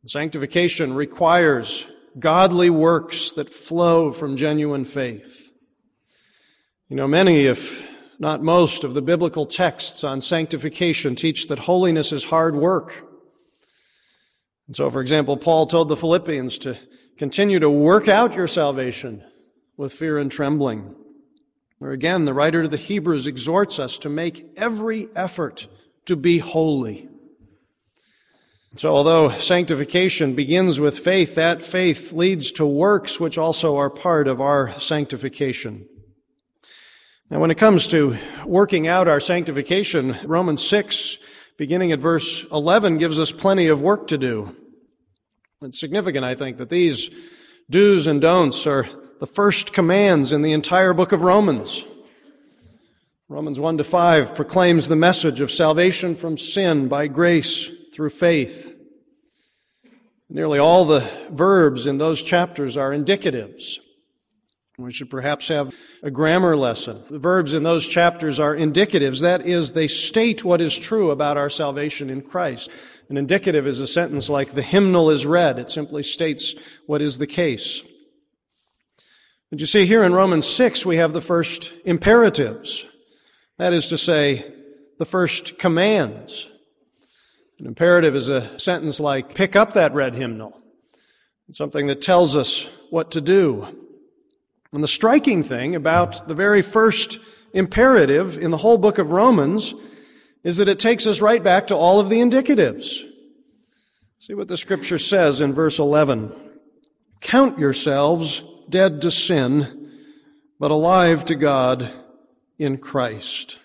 Sanctification 0.05 0.93
requires 0.93 1.87
godly 2.19 2.69
works 2.69 3.31
that 3.33 3.53
flow 3.53 4.11
from 4.11 4.35
genuine 4.35 4.85
faith. 4.85 5.51
You 6.89 6.95
know, 6.97 7.07
many, 7.07 7.45
if 7.45 7.87
not 8.19 8.43
most, 8.43 8.83
of 8.83 8.93
the 8.93 9.01
biblical 9.01 9.45
texts 9.45 10.03
on 10.03 10.21
sanctification 10.21 11.15
teach 11.15 11.47
that 11.47 11.59
holiness 11.59 12.11
is 12.11 12.25
hard 12.25 12.55
work. 12.55 13.07
And 14.67 14.75
so, 14.75 14.89
for 14.89 15.01
example, 15.01 15.37
Paul 15.37 15.67
told 15.67 15.89
the 15.89 15.97
Philippians 15.97 16.59
to 16.59 16.77
continue 17.17 17.59
to 17.59 17.69
work 17.69 18.07
out 18.07 18.35
your 18.35 18.47
salvation 18.47 19.23
with 19.77 19.93
fear 19.93 20.17
and 20.17 20.31
trembling. 20.31 20.95
Or 21.79 21.91
again, 21.91 22.25
the 22.25 22.33
writer 22.33 22.61
to 22.61 22.67
the 22.67 22.77
Hebrews 22.77 23.25
exhorts 23.25 23.79
us 23.79 23.97
to 23.99 24.09
make 24.09 24.45
every 24.55 25.07
effort 25.15 25.67
to 26.05 26.15
be 26.15 26.37
holy. 26.37 27.09
So 28.77 28.95
although 28.95 29.31
sanctification 29.31 30.33
begins 30.33 30.79
with 30.79 30.97
faith, 30.97 31.35
that 31.35 31.65
faith 31.65 32.13
leads 32.13 32.53
to 32.53 32.65
works 32.65 33.19
which 33.19 33.37
also 33.37 33.75
are 33.75 33.89
part 33.89 34.29
of 34.29 34.39
our 34.39 34.79
sanctification. 34.79 35.89
Now 37.29 37.41
when 37.41 37.51
it 37.51 37.57
comes 37.57 37.89
to 37.89 38.17
working 38.45 38.87
out 38.87 39.09
our 39.09 39.19
sanctification, 39.19 40.17
Romans 40.23 40.65
6, 40.65 41.17
beginning 41.57 41.91
at 41.91 41.99
verse 41.99 42.45
11, 42.49 42.97
gives 42.97 43.19
us 43.19 43.33
plenty 43.33 43.67
of 43.67 43.81
work 43.81 44.07
to 44.07 44.17
do. 44.17 44.55
It's 45.61 45.79
significant, 45.79 46.23
I 46.23 46.35
think, 46.35 46.57
that 46.57 46.69
these 46.69 47.11
do's 47.69 48.07
and 48.07 48.21
don'ts 48.21 48.65
are 48.67 48.87
the 49.19 49.27
first 49.27 49.73
commands 49.73 50.31
in 50.31 50.43
the 50.43 50.53
entire 50.53 50.93
book 50.93 51.11
of 51.11 51.23
Romans. 51.23 51.85
Romans 53.27 53.59
1 53.59 53.79
to 53.79 53.83
5 53.83 54.33
proclaims 54.33 54.87
the 54.87 54.95
message 54.95 55.41
of 55.41 55.51
salvation 55.51 56.15
from 56.15 56.37
sin 56.37 56.87
by 56.87 57.07
grace 57.07 57.69
through 58.01 58.09
faith. 58.09 58.75
Nearly 60.27 60.57
all 60.57 60.85
the 60.85 61.07
verbs 61.29 61.85
in 61.85 61.97
those 61.97 62.23
chapters 62.23 62.75
are 62.75 62.89
indicatives. 62.89 63.77
We 64.79 64.91
should 64.91 65.11
perhaps 65.11 65.49
have 65.49 65.75
a 66.01 66.09
grammar 66.09 66.55
lesson. 66.55 67.03
The 67.11 67.19
verbs 67.19 67.53
in 67.53 67.61
those 67.61 67.87
chapters 67.87 68.39
are 68.39 68.55
indicatives. 68.55 69.21
That 69.21 69.45
is, 69.45 69.73
they 69.73 69.87
state 69.87 70.43
what 70.43 70.61
is 70.61 70.75
true 70.79 71.11
about 71.11 71.37
our 71.37 71.51
salvation 71.51 72.09
in 72.09 72.23
Christ. 72.23 72.71
An 73.09 73.17
indicative 73.17 73.67
is 73.67 73.79
a 73.79 73.85
sentence 73.85 74.29
like, 74.29 74.53
the 74.53 74.63
hymnal 74.63 75.11
is 75.11 75.27
read. 75.27 75.59
It 75.59 75.69
simply 75.69 76.01
states 76.01 76.55
what 76.87 77.03
is 77.03 77.19
the 77.19 77.27
case. 77.27 77.83
But 79.51 79.59
you 79.59 79.67
see, 79.67 79.85
here 79.85 80.03
in 80.03 80.13
Romans 80.13 80.47
6, 80.47 80.87
we 80.87 80.97
have 80.97 81.13
the 81.13 81.21
first 81.21 81.71
imperatives. 81.85 82.83
That 83.59 83.73
is 83.73 83.89
to 83.89 83.97
say, 83.99 84.51
the 84.97 85.05
first 85.05 85.59
commands. 85.59 86.47
An 87.61 87.67
imperative 87.67 88.15
is 88.15 88.27
a 88.27 88.57
sentence 88.57 88.99
like, 88.99 89.35
pick 89.35 89.55
up 89.55 89.73
that 89.73 89.93
red 89.93 90.15
hymnal. 90.15 90.59
It's 91.47 91.59
something 91.59 91.85
that 91.87 92.01
tells 92.01 92.35
us 92.35 92.67
what 92.89 93.11
to 93.11 93.21
do. 93.21 93.67
And 94.73 94.83
the 94.83 94.87
striking 94.87 95.43
thing 95.43 95.75
about 95.75 96.27
the 96.27 96.33
very 96.33 96.63
first 96.63 97.19
imperative 97.53 98.35
in 98.35 98.49
the 98.49 98.57
whole 98.57 98.79
book 98.79 98.97
of 98.97 99.11
Romans 99.11 99.75
is 100.43 100.57
that 100.57 100.69
it 100.69 100.79
takes 100.79 101.05
us 101.05 101.21
right 101.21 101.43
back 101.43 101.67
to 101.67 101.75
all 101.75 101.99
of 101.99 102.09
the 102.09 102.19
indicatives. 102.19 103.03
See 104.17 104.33
what 104.33 104.47
the 104.47 104.57
scripture 104.57 104.97
says 104.97 105.39
in 105.39 105.53
verse 105.53 105.77
11. 105.77 106.33
Count 107.19 107.59
yourselves 107.59 108.43
dead 108.69 109.03
to 109.03 109.11
sin, 109.11 109.91
but 110.59 110.71
alive 110.71 111.25
to 111.25 111.35
God 111.35 111.93
in 112.57 112.79
Christ. 112.79 113.59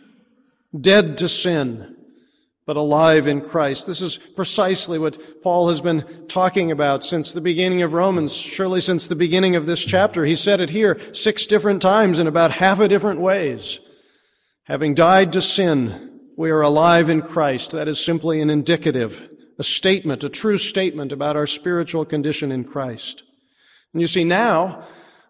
Dead 0.79 1.17
to 1.17 1.31
sin 1.31 1.96
but 2.67 2.77
alive 2.77 3.29
in 3.29 3.41
Christ. 3.41 3.87
This 3.87 4.03
is 4.03 4.19
precisely 4.19 4.99
what 4.99 5.43
Paul 5.43 5.69
has 5.69 5.81
been 5.81 6.05
talking 6.27 6.73
about 6.73 7.05
since 7.05 7.33
the 7.33 7.41
beginning 7.41 7.83
of 7.83 7.93
Romans, 7.93 8.35
surely 8.35 8.81
since 8.81 9.07
the 9.07 9.15
beginning 9.15 9.55
of 9.55 9.67
this 9.67 9.85
chapter. 9.85 10.25
He 10.25 10.35
said 10.35 10.61
it 10.61 10.71
here 10.71 10.99
six 11.15 11.47
different 11.47 11.81
times 11.81 12.19
in 12.19 12.27
about 12.27 12.51
half 12.51 12.81
a 12.81 12.89
different 12.89 13.21
ways. 13.21 13.79
Having 14.65 14.95
died 14.95 15.33
to 15.33 15.41
sin, 15.41 16.21
we 16.37 16.51
are 16.51 16.61
alive 16.61 17.09
in 17.09 17.23
Christ. 17.23 17.71
That 17.71 17.87
is 17.87 18.05
simply 18.05 18.41
an 18.41 18.51
indicative, 18.51 19.31
a 19.61 19.63
statement, 19.63 20.25
a 20.25 20.29
true 20.29 20.59
statement 20.59 21.13
about 21.13 21.37
our 21.37 21.47
spiritual 21.47 22.05
condition 22.05 22.51
in 22.51 22.65
Christ. 22.65 23.23
And 23.93 24.01
you 24.01 24.09
see 24.09 24.25
now, 24.25 24.85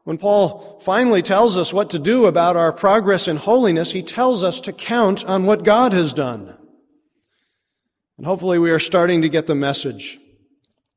when 0.05 0.17
Paul 0.17 0.81
finally 0.83 1.21
tells 1.21 1.59
us 1.59 1.71
what 1.71 1.91
to 1.91 1.99
do 1.99 2.25
about 2.25 2.57
our 2.57 2.73
progress 2.73 3.29
in 3.29 3.37
holiness, 3.37 3.93
he 3.93 4.03
tells 4.03 4.43
us 4.43 4.59
to 4.63 4.73
count 4.73 5.23
on 5.27 5.45
what 5.45 5.65
God 5.65 5.93
has 5.93 6.15
done. 6.15 6.57
And 8.19 8.27
hopefully 8.27 8.59
we 8.59 8.71
are 8.71 8.79
starting 8.79 9.23
to 9.23 9.29
get 9.29 9.47
the 9.47 9.55
message 9.55 10.19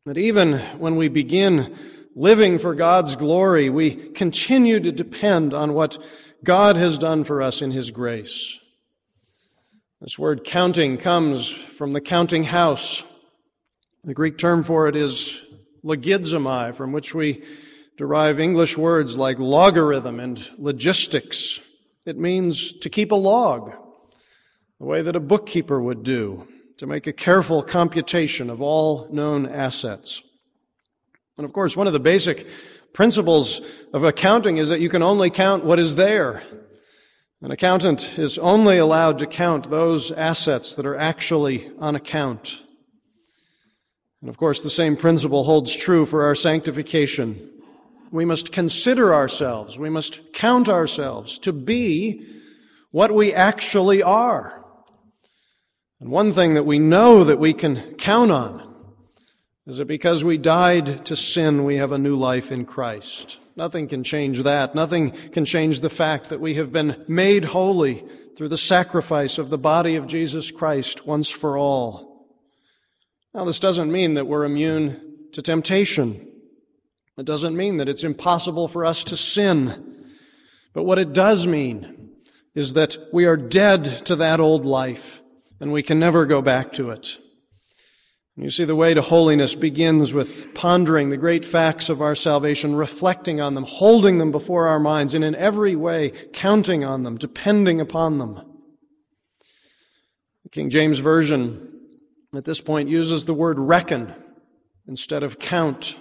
that 0.05 0.17
even 0.17 0.59
when 0.79 0.95
we 0.95 1.09
begin 1.09 1.75
living 2.15 2.57
for 2.57 2.73
God's 2.73 3.17
glory, 3.17 3.69
we 3.69 3.93
continue 3.93 4.79
to 4.79 4.91
depend 4.91 5.53
on 5.53 5.73
what 5.73 5.97
God 6.45 6.77
has 6.77 6.97
done 6.97 7.25
for 7.25 7.41
us 7.41 7.61
in 7.61 7.71
His 7.71 7.91
grace. 7.91 8.59
This 9.99 10.17
word 10.17 10.45
counting 10.45 10.97
comes 10.97 11.51
from 11.51 11.91
the 11.91 11.99
counting 11.99 12.45
house. 12.45 13.03
The 14.05 14.13
Greek 14.13 14.37
term 14.37 14.63
for 14.63 14.87
it 14.87 14.95
is 14.95 15.41
logizomai, 15.83 16.73
from 16.73 16.93
which 16.93 17.13
we 17.13 17.43
derive 17.97 18.39
English 18.39 18.77
words 18.77 19.17
like 19.17 19.39
logarithm 19.39 20.21
and 20.21 20.49
logistics. 20.57 21.59
It 22.05 22.17
means 22.17 22.71
to 22.79 22.89
keep 22.89 23.11
a 23.11 23.15
log, 23.15 23.73
the 24.79 24.85
way 24.85 25.01
that 25.01 25.17
a 25.17 25.19
bookkeeper 25.19 25.81
would 25.81 26.03
do 26.03 26.47
to 26.79 26.87
make 26.87 27.07
a 27.07 27.13
careful 27.13 27.61
computation 27.61 28.49
of 28.49 28.61
all 28.61 29.05
known 29.11 29.45
assets. 29.45 30.23
And 31.37 31.43
of 31.43 31.51
course, 31.51 31.75
one 31.75 31.87
of 31.87 31.93
the 31.93 31.99
basic 31.99 32.47
principles 32.93 33.59
of 33.93 34.05
accounting 34.05 34.55
is 34.55 34.69
that 34.69 34.79
you 34.79 34.87
can 34.87 35.03
only 35.03 35.29
count 35.29 35.65
what 35.65 35.77
is 35.77 35.95
there. 35.95 36.41
An 37.41 37.51
accountant 37.51 38.17
is 38.17 38.37
only 38.37 38.77
allowed 38.77 39.17
to 39.17 39.25
count 39.25 39.69
those 39.69 40.09
assets 40.09 40.75
that 40.75 40.85
are 40.85 40.95
actually 40.95 41.69
on 41.79 41.95
account. 41.95 42.63
And 44.21 44.29
of 44.29 44.37
course, 44.37 44.61
the 44.61 44.69
same 44.69 44.95
principle 44.95 45.43
holds 45.43 45.75
true 45.75 46.05
for 46.05 46.23
our 46.23 46.35
sanctification. 46.35 47.49
We 48.09 48.23
must 48.23 48.53
consider 48.53 49.13
ourselves, 49.13 49.77
we 49.77 49.89
must 49.89 50.31
count 50.31 50.69
ourselves 50.69 51.39
to 51.39 51.51
be 51.51 52.25
what 52.91 53.13
we 53.13 53.33
actually 53.33 54.01
are. 54.01 54.58
And 55.99 56.09
one 56.09 56.31
thing 56.31 56.53
that 56.53 56.65
we 56.65 56.79
know 56.79 57.23
that 57.23 57.39
we 57.39 57.53
can 57.53 57.95
count 57.95 58.31
on 58.31 58.65
is 59.67 59.77
that 59.77 59.85
because 59.85 60.23
we 60.23 60.37
died 60.37 61.05
to 61.05 61.15
sin, 61.15 61.65
we 61.65 61.75
have 61.77 61.91
a 61.91 61.97
new 61.97 62.15
life 62.15 62.51
in 62.51 62.65
Christ. 62.65 63.37
Nothing 63.55 63.87
can 63.87 64.03
change 64.03 64.43
that. 64.43 64.73
Nothing 64.73 65.11
can 65.11 65.43
change 65.43 65.81
the 65.81 65.89
fact 65.89 66.29
that 66.29 66.39
we 66.39 66.53
have 66.55 66.71
been 66.71 67.03
made 67.07 67.45
holy 67.45 68.05
through 68.37 68.47
the 68.47 68.57
sacrifice 68.57 69.37
of 69.37 69.49
the 69.49 69.57
body 69.57 69.97
of 69.97 70.07
Jesus 70.07 70.49
Christ 70.49 71.05
once 71.05 71.29
for 71.29 71.57
all. 71.57 72.29
Now, 73.33 73.43
this 73.43 73.59
doesn't 73.59 73.91
mean 73.91 74.13
that 74.13 74.27
we're 74.27 74.45
immune 74.45 75.27
to 75.33 75.41
temptation. 75.41 76.25
It 77.17 77.25
doesn't 77.25 77.57
mean 77.57 77.77
that 77.77 77.89
it's 77.89 78.05
impossible 78.05 78.69
for 78.69 78.85
us 78.85 79.03
to 79.03 79.17
sin. 79.17 80.05
But 80.73 80.83
what 80.83 80.97
it 80.97 81.11
does 81.11 81.45
mean 81.45 82.11
is 82.55 82.73
that 82.73 82.97
we 83.11 83.25
are 83.25 83.35
dead 83.35 83.83
to 84.05 84.15
that 84.15 84.39
old 84.39 84.65
life 84.65 85.21
and 85.59 85.71
we 85.71 85.83
can 85.83 85.99
never 85.99 86.25
go 86.25 86.41
back 86.41 86.71
to 86.73 86.89
it. 86.89 87.17
You 88.35 88.49
see, 88.49 88.63
the 88.63 88.75
way 88.75 88.93
to 88.93 89.01
holiness 89.01 89.53
begins 89.53 90.13
with 90.13 90.53
pondering 90.53 91.09
the 91.09 91.17
great 91.17 91.43
facts 91.43 91.89
of 91.89 92.01
our 92.01 92.15
salvation, 92.15 92.73
reflecting 92.73 93.41
on 93.41 93.53
them, 93.53 93.65
holding 93.65 94.17
them 94.17 94.31
before 94.31 94.67
our 94.67 94.79
minds, 94.79 95.13
and 95.13 95.25
in 95.25 95.35
every 95.35 95.75
way 95.75 96.11
counting 96.31 96.85
on 96.85 97.03
them, 97.03 97.17
depending 97.17 97.81
upon 97.81 98.17
them. 98.17 98.35
The 100.43 100.49
King 100.51 100.69
James 100.69 100.99
Version 100.99 101.69
at 102.33 102.45
this 102.45 102.61
point 102.61 102.87
uses 102.87 103.25
the 103.25 103.33
word 103.33 103.59
reckon 103.59 104.13
instead 104.87 105.21
of 105.21 105.37
count. 105.37 105.99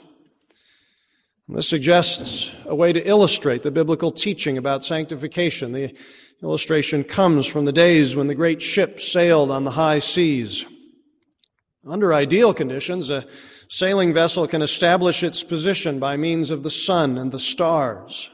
This 1.50 1.66
suggests 1.66 2.54
a 2.66 2.74
way 2.74 2.92
to 2.92 3.08
illustrate 3.08 3.62
the 3.62 3.70
biblical 3.70 4.10
teaching 4.10 4.58
about 4.58 4.84
sanctification. 4.84 5.72
The 5.72 5.96
illustration 6.42 7.04
comes 7.04 7.46
from 7.46 7.64
the 7.64 7.72
days 7.72 8.14
when 8.14 8.26
the 8.26 8.34
great 8.34 8.60
ships 8.60 9.10
sailed 9.10 9.50
on 9.50 9.64
the 9.64 9.70
high 9.70 10.00
seas. 10.00 10.66
Under 11.86 12.12
ideal 12.12 12.52
conditions, 12.52 13.08
a 13.08 13.26
sailing 13.66 14.12
vessel 14.12 14.46
can 14.46 14.60
establish 14.60 15.22
its 15.22 15.42
position 15.42 15.98
by 15.98 16.18
means 16.18 16.50
of 16.50 16.62
the 16.62 16.70
sun 16.70 17.16
and 17.16 17.32
the 17.32 17.40
stars. 17.40 18.30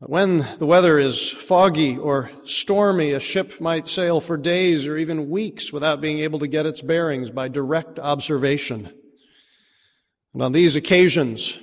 But 0.00 0.10
when 0.10 0.46
the 0.58 0.66
weather 0.66 0.96
is 0.96 1.28
foggy 1.28 1.98
or 1.98 2.30
stormy, 2.44 3.12
a 3.12 3.20
ship 3.20 3.60
might 3.60 3.88
sail 3.88 4.20
for 4.20 4.36
days 4.36 4.86
or 4.86 4.96
even 4.96 5.28
weeks 5.28 5.72
without 5.72 6.00
being 6.00 6.20
able 6.20 6.38
to 6.38 6.46
get 6.46 6.66
its 6.66 6.82
bearings 6.82 7.30
by 7.30 7.48
direct 7.48 7.98
observation. 7.98 8.92
And 10.32 10.42
on 10.42 10.52
these 10.52 10.76
occasions, 10.76 11.58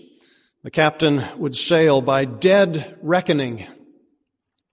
the 0.64 0.72
captain 0.72 1.24
would 1.38 1.56
sail 1.56 2.02
by 2.02 2.26
dead 2.26 2.98
reckoning. 3.02 3.66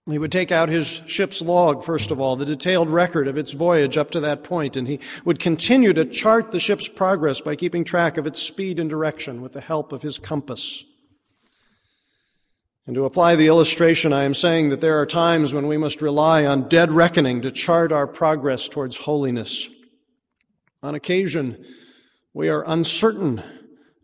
He 0.07 0.19
would 0.19 0.31
take 0.31 0.51
out 0.51 0.69
his 0.69 1.01
ship's 1.07 1.41
log, 1.41 1.83
first 1.83 2.11
of 2.11 2.19
all, 2.19 2.35
the 2.35 2.45
detailed 2.45 2.89
record 2.89 3.27
of 3.27 3.37
its 3.37 3.53
voyage 3.53 3.97
up 3.97 4.11
to 4.11 4.19
that 4.19 4.43
point, 4.43 4.77
and 4.77 4.87
he 4.87 4.99
would 5.23 5.39
continue 5.39 5.93
to 5.93 6.05
chart 6.05 6.51
the 6.51 6.59
ship's 6.59 6.87
progress 6.87 7.41
by 7.41 7.55
keeping 7.55 7.83
track 7.83 8.17
of 8.17 8.27
its 8.27 8.39
speed 8.39 8.79
and 8.79 8.89
direction 8.89 9.41
with 9.41 9.53
the 9.53 9.61
help 9.61 9.91
of 9.91 10.03
his 10.03 10.19
compass. 10.19 10.85
And 12.85 12.93
to 12.95 13.05
apply 13.05 13.35
the 13.35 13.47
illustration, 13.47 14.13
I 14.13 14.25
am 14.25 14.35
saying 14.35 14.69
that 14.69 14.79
there 14.79 14.99
are 14.99 15.07
times 15.07 15.55
when 15.55 15.65
we 15.65 15.77
must 15.77 16.03
rely 16.03 16.45
on 16.45 16.69
dead 16.69 16.91
reckoning 16.91 17.41
to 17.41 17.51
chart 17.51 17.91
our 17.91 18.05
progress 18.05 18.67
towards 18.67 18.95
holiness. 18.95 19.67
On 20.83 20.93
occasion, 20.93 21.65
we 22.31 22.49
are 22.49 22.63
uncertain 22.67 23.41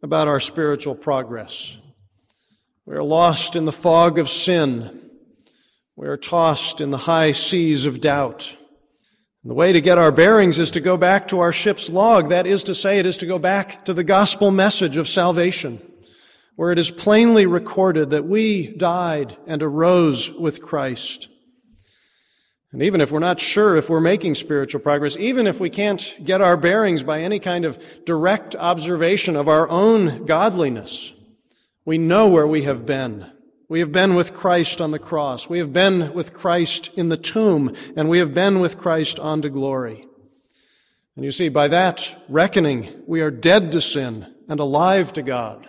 about 0.03 0.27
our 0.27 0.39
spiritual 0.39 0.95
progress. 0.95 1.77
We 2.85 2.95
are 2.95 3.03
lost 3.03 3.55
in 3.55 3.65
the 3.65 3.71
fog 3.71 4.17
of 4.17 4.29
sin. 4.29 5.09
We 5.95 6.07
are 6.07 6.17
tossed 6.17 6.81
in 6.81 6.89
the 6.89 6.97
high 6.97 7.33
seas 7.33 7.85
of 7.85 8.01
doubt. 8.01 8.57
And 9.43 9.51
the 9.51 9.55
way 9.55 9.73
to 9.73 9.81
get 9.81 9.97
our 9.97 10.11
bearings 10.11 10.59
is 10.59 10.71
to 10.71 10.81
go 10.81 10.97
back 10.97 11.27
to 11.27 11.39
our 11.39 11.53
ship's 11.53 11.89
log. 11.89 12.29
That 12.29 12.47
is 12.47 12.63
to 12.65 12.75
say, 12.75 12.99
it 12.99 13.05
is 13.05 13.17
to 13.17 13.25
go 13.25 13.39
back 13.39 13.85
to 13.85 13.93
the 13.93 14.03
gospel 14.03 14.51
message 14.51 14.97
of 14.97 15.07
salvation, 15.07 15.79
where 16.55 16.71
it 16.71 16.79
is 16.79 16.91
plainly 16.91 17.45
recorded 17.45 18.09
that 18.09 18.25
we 18.25 18.75
died 18.75 19.37
and 19.45 19.61
arose 19.61 20.31
with 20.31 20.61
Christ. 20.61 21.27
And 22.73 22.81
even 22.81 23.01
if 23.01 23.11
we're 23.11 23.19
not 23.19 23.39
sure 23.39 23.75
if 23.75 23.89
we're 23.89 23.99
making 23.99 24.35
spiritual 24.35 24.79
progress, 24.79 25.17
even 25.17 25.45
if 25.45 25.59
we 25.59 25.69
can't 25.69 26.17
get 26.23 26.41
our 26.41 26.55
bearings 26.55 27.03
by 27.03 27.19
any 27.19 27.37
kind 27.39 27.65
of 27.65 28.05
direct 28.05 28.55
observation 28.55 29.35
of 29.35 29.49
our 29.49 29.67
own 29.69 30.25
godliness, 30.25 31.13
we 31.83 31.97
know 31.97 32.29
where 32.29 32.47
we 32.47 32.63
have 32.63 32.85
been. 32.85 33.29
We 33.67 33.79
have 33.79 33.91
been 33.91 34.15
with 34.15 34.33
Christ 34.33 34.79
on 34.79 34.91
the 34.91 34.99
cross. 34.99 35.49
We 35.49 35.59
have 35.59 35.73
been 35.73 36.13
with 36.13 36.33
Christ 36.33 36.91
in 36.95 37.09
the 37.09 37.17
tomb, 37.17 37.73
and 37.95 38.07
we 38.07 38.19
have 38.19 38.33
been 38.33 38.59
with 38.59 38.77
Christ 38.77 39.19
on 39.19 39.41
to 39.41 39.49
glory. 39.49 40.05
And 41.15 41.25
you 41.25 41.31
see, 41.31 41.49
by 41.49 41.67
that 41.67 42.23
reckoning, 42.29 43.03
we 43.05 43.21
are 43.21 43.31
dead 43.31 43.71
to 43.73 43.81
sin 43.81 44.33
and 44.47 44.59
alive 44.59 45.11
to 45.13 45.21
God. 45.21 45.65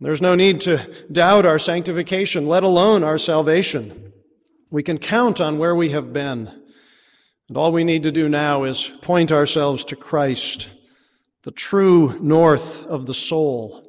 There's 0.00 0.22
no 0.22 0.34
need 0.34 0.62
to 0.62 0.90
doubt 1.12 1.46
our 1.46 1.58
sanctification, 1.58 2.46
let 2.46 2.62
alone 2.62 3.04
our 3.04 3.18
salvation. 3.18 4.09
We 4.70 4.82
can 4.82 4.98
count 4.98 5.40
on 5.40 5.58
where 5.58 5.74
we 5.74 5.90
have 5.90 6.12
been. 6.12 6.48
And 7.48 7.56
all 7.56 7.72
we 7.72 7.82
need 7.82 8.04
to 8.04 8.12
do 8.12 8.28
now 8.28 8.62
is 8.62 8.92
point 9.02 9.32
ourselves 9.32 9.84
to 9.86 9.96
Christ, 9.96 10.70
the 11.42 11.50
true 11.50 12.16
north 12.20 12.86
of 12.86 13.06
the 13.06 13.14
soul, 13.14 13.84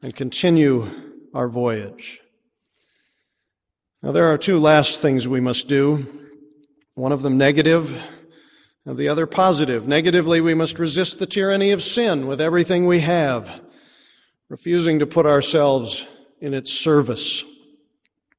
and 0.00 0.14
continue 0.14 0.88
our 1.34 1.48
voyage. 1.48 2.20
Now, 4.02 4.12
there 4.12 4.32
are 4.32 4.38
two 4.38 4.60
last 4.60 5.00
things 5.00 5.26
we 5.26 5.40
must 5.40 5.66
do 5.66 6.20
one 6.94 7.10
of 7.10 7.22
them 7.22 7.36
negative, 7.36 8.00
and 8.86 8.96
the 8.96 9.08
other 9.08 9.26
positive. 9.26 9.88
Negatively, 9.88 10.40
we 10.40 10.54
must 10.54 10.78
resist 10.78 11.18
the 11.18 11.26
tyranny 11.26 11.72
of 11.72 11.82
sin 11.82 12.28
with 12.28 12.40
everything 12.40 12.86
we 12.86 13.00
have, 13.00 13.60
refusing 14.48 15.00
to 15.00 15.06
put 15.06 15.26
ourselves 15.26 16.06
in 16.40 16.54
its 16.54 16.72
service. 16.72 17.42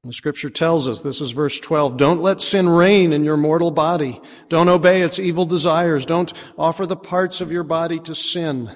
The 0.06 0.12
scripture 0.12 0.50
tells 0.50 0.88
us, 0.88 1.02
this 1.02 1.20
is 1.20 1.32
verse 1.32 1.58
12, 1.58 1.96
don't 1.96 2.22
let 2.22 2.40
sin 2.40 2.68
reign 2.68 3.12
in 3.12 3.24
your 3.24 3.36
mortal 3.36 3.72
body. 3.72 4.20
Don't 4.48 4.68
obey 4.68 5.02
its 5.02 5.18
evil 5.18 5.46
desires. 5.46 6.06
Don't 6.06 6.32
offer 6.56 6.86
the 6.86 6.94
parts 6.94 7.40
of 7.40 7.50
your 7.50 7.64
body 7.64 7.98
to 7.98 8.14
sin. 8.14 8.70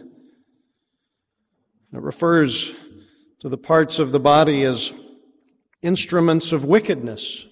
It 1.92 2.00
refers 2.00 2.74
to 3.42 3.48
the 3.48 3.56
parts 3.56 4.00
of 4.00 4.10
the 4.10 4.18
body 4.18 4.64
as 4.64 4.92
instruments 5.82 6.50
of 6.50 6.64
wickedness. 6.64 7.46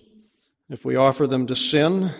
If 0.68 0.84
we 0.84 0.96
offer 0.96 1.28
them 1.28 1.46
to 1.46 1.54
sin, 1.54 2.12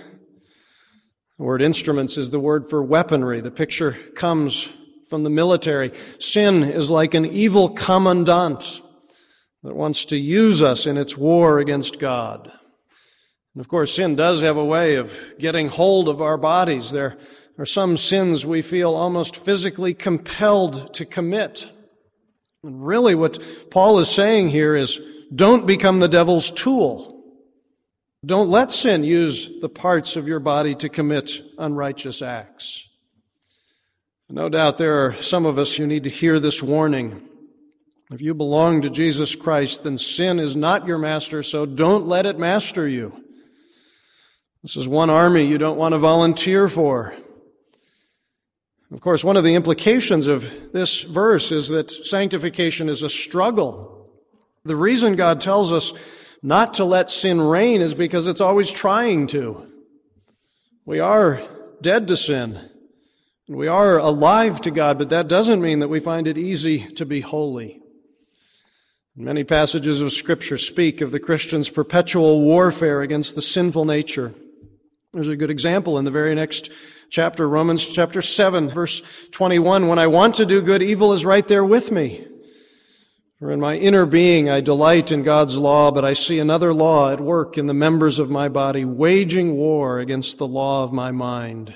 the 1.38 1.42
word 1.44 1.61
instruments 1.61 2.16
is 2.16 2.31
the 2.31 2.38
word 2.38 2.71
for 2.71 2.85
weaponry. 2.85 3.40
The 3.40 3.51
picture 3.51 3.94
comes 4.14 4.73
from 5.11 5.25
the 5.25 5.31
military. 5.31 5.90
Sin 6.21 6.62
is 6.62 6.88
like 6.88 7.14
an 7.14 7.27
evil 7.27 7.71
commandant 7.71 8.81
that 9.62 9.75
wants 9.75 10.05
to 10.07 10.16
use 10.16 10.62
us 10.62 10.87
in 10.87 10.97
its 10.97 11.16
war 11.16 11.59
against 11.59 11.99
God. 11.99 12.51
And 13.55 13.61
of 13.61 13.68
course, 13.68 13.94
sin 13.94 14.14
does 14.14 14.40
have 14.42 14.57
a 14.57 14.64
way 14.64 14.94
of 14.97 15.18
getting 15.38 15.68
hold 15.68 16.09
of 16.09 16.23
our 16.23 16.38
bodies. 16.38 16.90
There 16.90 17.18
are 17.59 17.66
some 17.66 17.97
sins 17.97 18.47
we 18.47 18.62
feel 18.62 18.94
almost 18.94 19.37
physically 19.37 19.94
compelled 19.94 20.94
to 20.94 21.05
commit. 21.05 21.71
And 22.62 22.87
really 22.87 23.14
what 23.14 23.42
Paul 23.71 23.99
is 23.99 24.09
saying 24.09 24.51
here 24.51 24.77
is 24.77 25.01
don't 25.35 25.66
become 25.66 26.01
the 26.01 26.09
devil's 26.09 26.51
tool. 26.51 27.16
Don't 28.25 28.49
let 28.49 28.73
sin 28.73 29.05
use 29.05 29.51
the 29.61 29.68
parts 29.68 30.16
of 30.16 30.27
your 30.27 30.40
body 30.40 30.75
to 30.77 30.88
commit 30.88 31.42
unrighteous 31.57 32.23
acts. 32.23 32.88
No 34.29 34.49
doubt 34.49 34.79
there 34.79 35.07
are 35.07 35.14
some 35.14 35.47
of 35.47 35.59
us 35.59 35.77
who 35.77 35.87
need 35.87 36.05
to 36.05 36.11
hear 36.11 36.38
this 36.38 36.62
warning. 36.62 37.27
If 38.11 38.23
you 38.23 38.33
belong 38.33 38.83
to 38.83 38.90
Jesus 38.90 39.35
Christ, 39.35 39.83
then 39.83 39.99
sin 39.99 40.38
is 40.38 40.57
not 40.57 40.87
your 40.87 40.97
master, 40.97 41.42
so 41.42 41.66
don't 41.66 42.07
let 42.07 42.25
it 42.25 42.38
master 42.38 42.88
you. 42.88 43.25
This 44.62 44.77
is 44.77 44.88
one 44.88 45.11
army 45.11 45.44
you 45.44 45.59
don't 45.59 45.77
want 45.77 45.92
to 45.92 45.99
volunteer 45.99 46.68
for. 46.68 47.14
Of 48.90 49.03
course, 49.03 49.23
one 49.23 49.37
of 49.37 49.44
the 49.44 49.55
implications 49.55 50.27
of 50.27 50.73
this 50.73 51.03
verse 51.03 51.53
is 51.53 51.68
that 51.68 51.90
sanctification 51.90 52.88
is 52.88 53.03
a 53.03 53.11
struggle. 53.11 54.11
The 54.64 54.77
reason 54.77 55.14
God 55.14 55.42
tells 55.42 55.71
us 55.71 55.92
not 56.42 56.75
to 56.75 56.87
let 56.87 57.11
sin 57.11 57.40
reign 57.40 57.83
is 57.83 57.92
because 57.92 58.27
it's 58.27 58.40
always 58.40 58.73
trying 58.73 59.27
to. 59.29 59.66
We 60.87 60.99
are 61.01 61.42
dead 61.83 62.09
to 62.09 62.16
sin. 62.16 62.71
We 63.47 63.68
are 63.68 63.99
alive 63.99 64.62
to 64.62 64.71
God, 64.71 64.97
but 64.97 65.11
that 65.11 65.29
doesn't 65.29 65.61
mean 65.61 65.81
that 65.81 65.88
we 65.88 66.01
find 66.01 66.27
it 66.27 66.38
easy 66.38 66.87
to 66.94 67.05
be 67.05 67.21
holy. 67.21 67.83
Many 69.20 69.42
passages 69.42 70.00
of 70.00 70.12
Scripture 70.12 70.57
speak 70.57 71.00
of 71.00 71.11
the 71.11 71.18
Christian's 71.18 71.68
perpetual 71.68 72.40
warfare 72.40 73.02
against 73.02 73.35
the 73.35 73.42
sinful 73.42 73.85
nature. 73.85 74.33
There's 75.12 75.26
a 75.26 75.35
good 75.35 75.50
example 75.50 75.98
in 75.98 76.04
the 76.04 76.12
very 76.12 76.37
next 76.37 76.70
chapter, 77.11 77.48
Romans 77.48 77.85
chapter 77.85 78.22
7, 78.22 78.70
verse 78.70 79.02
21. 79.33 79.88
When 79.88 79.98
I 79.98 80.07
want 80.07 80.37
to 80.37 80.46
do 80.46 80.62
good, 80.62 80.85
evil 80.85 81.12
is 81.12 81.24
right 81.24 81.44
there 81.48 81.64
with 81.64 81.90
me. 81.90 82.28
For 83.40 83.50
in 83.50 83.59
my 83.59 83.74
inner 83.74 84.07
being 84.07 84.48
I 84.48 84.61
delight 84.61 85.11
in 85.11 85.24
God's 85.24 85.57
law, 85.57 85.90
but 85.90 86.04
I 86.04 86.12
see 86.12 86.38
another 86.38 86.72
law 86.72 87.11
at 87.11 87.20
work 87.20 87.59
in 87.59 87.66
the 87.66 87.74
members 87.74 88.20
of 88.20 88.31
my 88.31 88.48
body, 88.48 88.85
waging 88.85 89.57
war 89.57 89.98
against 89.98 90.38
the 90.38 90.46
law 90.46 90.85
of 90.85 90.92
my 90.92 91.11
mind. 91.11 91.74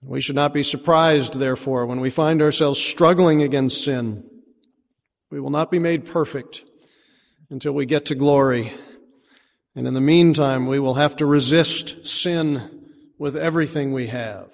We 0.00 0.22
should 0.22 0.36
not 0.36 0.54
be 0.54 0.62
surprised, 0.62 1.38
therefore, 1.38 1.84
when 1.84 2.00
we 2.00 2.08
find 2.08 2.40
ourselves 2.40 2.80
struggling 2.80 3.42
against 3.42 3.84
sin. 3.84 4.24
We 5.32 5.40
will 5.40 5.48
not 5.48 5.70
be 5.70 5.78
made 5.78 6.04
perfect 6.04 6.62
until 7.48 7.72
we 7.72 7.86
get 7.86 8.04
to 8.06 8.14
glory. 8.14 8.70
And 9.74 9.86
in 9.86 9.94
the 9.94 10.00
meantime, 10.02 10.66
we 10.66 10.78
will 10.78 10.92
have 10.92 11.16
to 11.16 11.26
resist 11.26 12.06
sin 12.06 12.90
with 13.18 13.34
everything 13.34 13.94
we 13.94 14.08
have. 14.08 14.50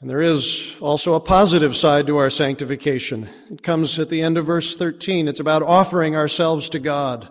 And 0.00 0.08
there 0.08 0.22
is 0.22 0.76
also 0.80 1.14
a 1.14 1.20
positive 1.20 1.74
side 1.74 2.06
to 2.06 2.16
our 2.18 2.30
sanctification. 2.30 3.28
It 3.50 3.64
comes 3.64 3.98
at 3.98 4.08
the 4.08 4.22
end 4.22 4.38
of 4.38 4.46
verse 4.46 4.76
13. 4.76 5.26
It's 5.26 5.40
about 5.40 5.64
offering 5.64 6.14
ourselves 6.14 6.68
to 6.68 6.78
God. 6.78 7.28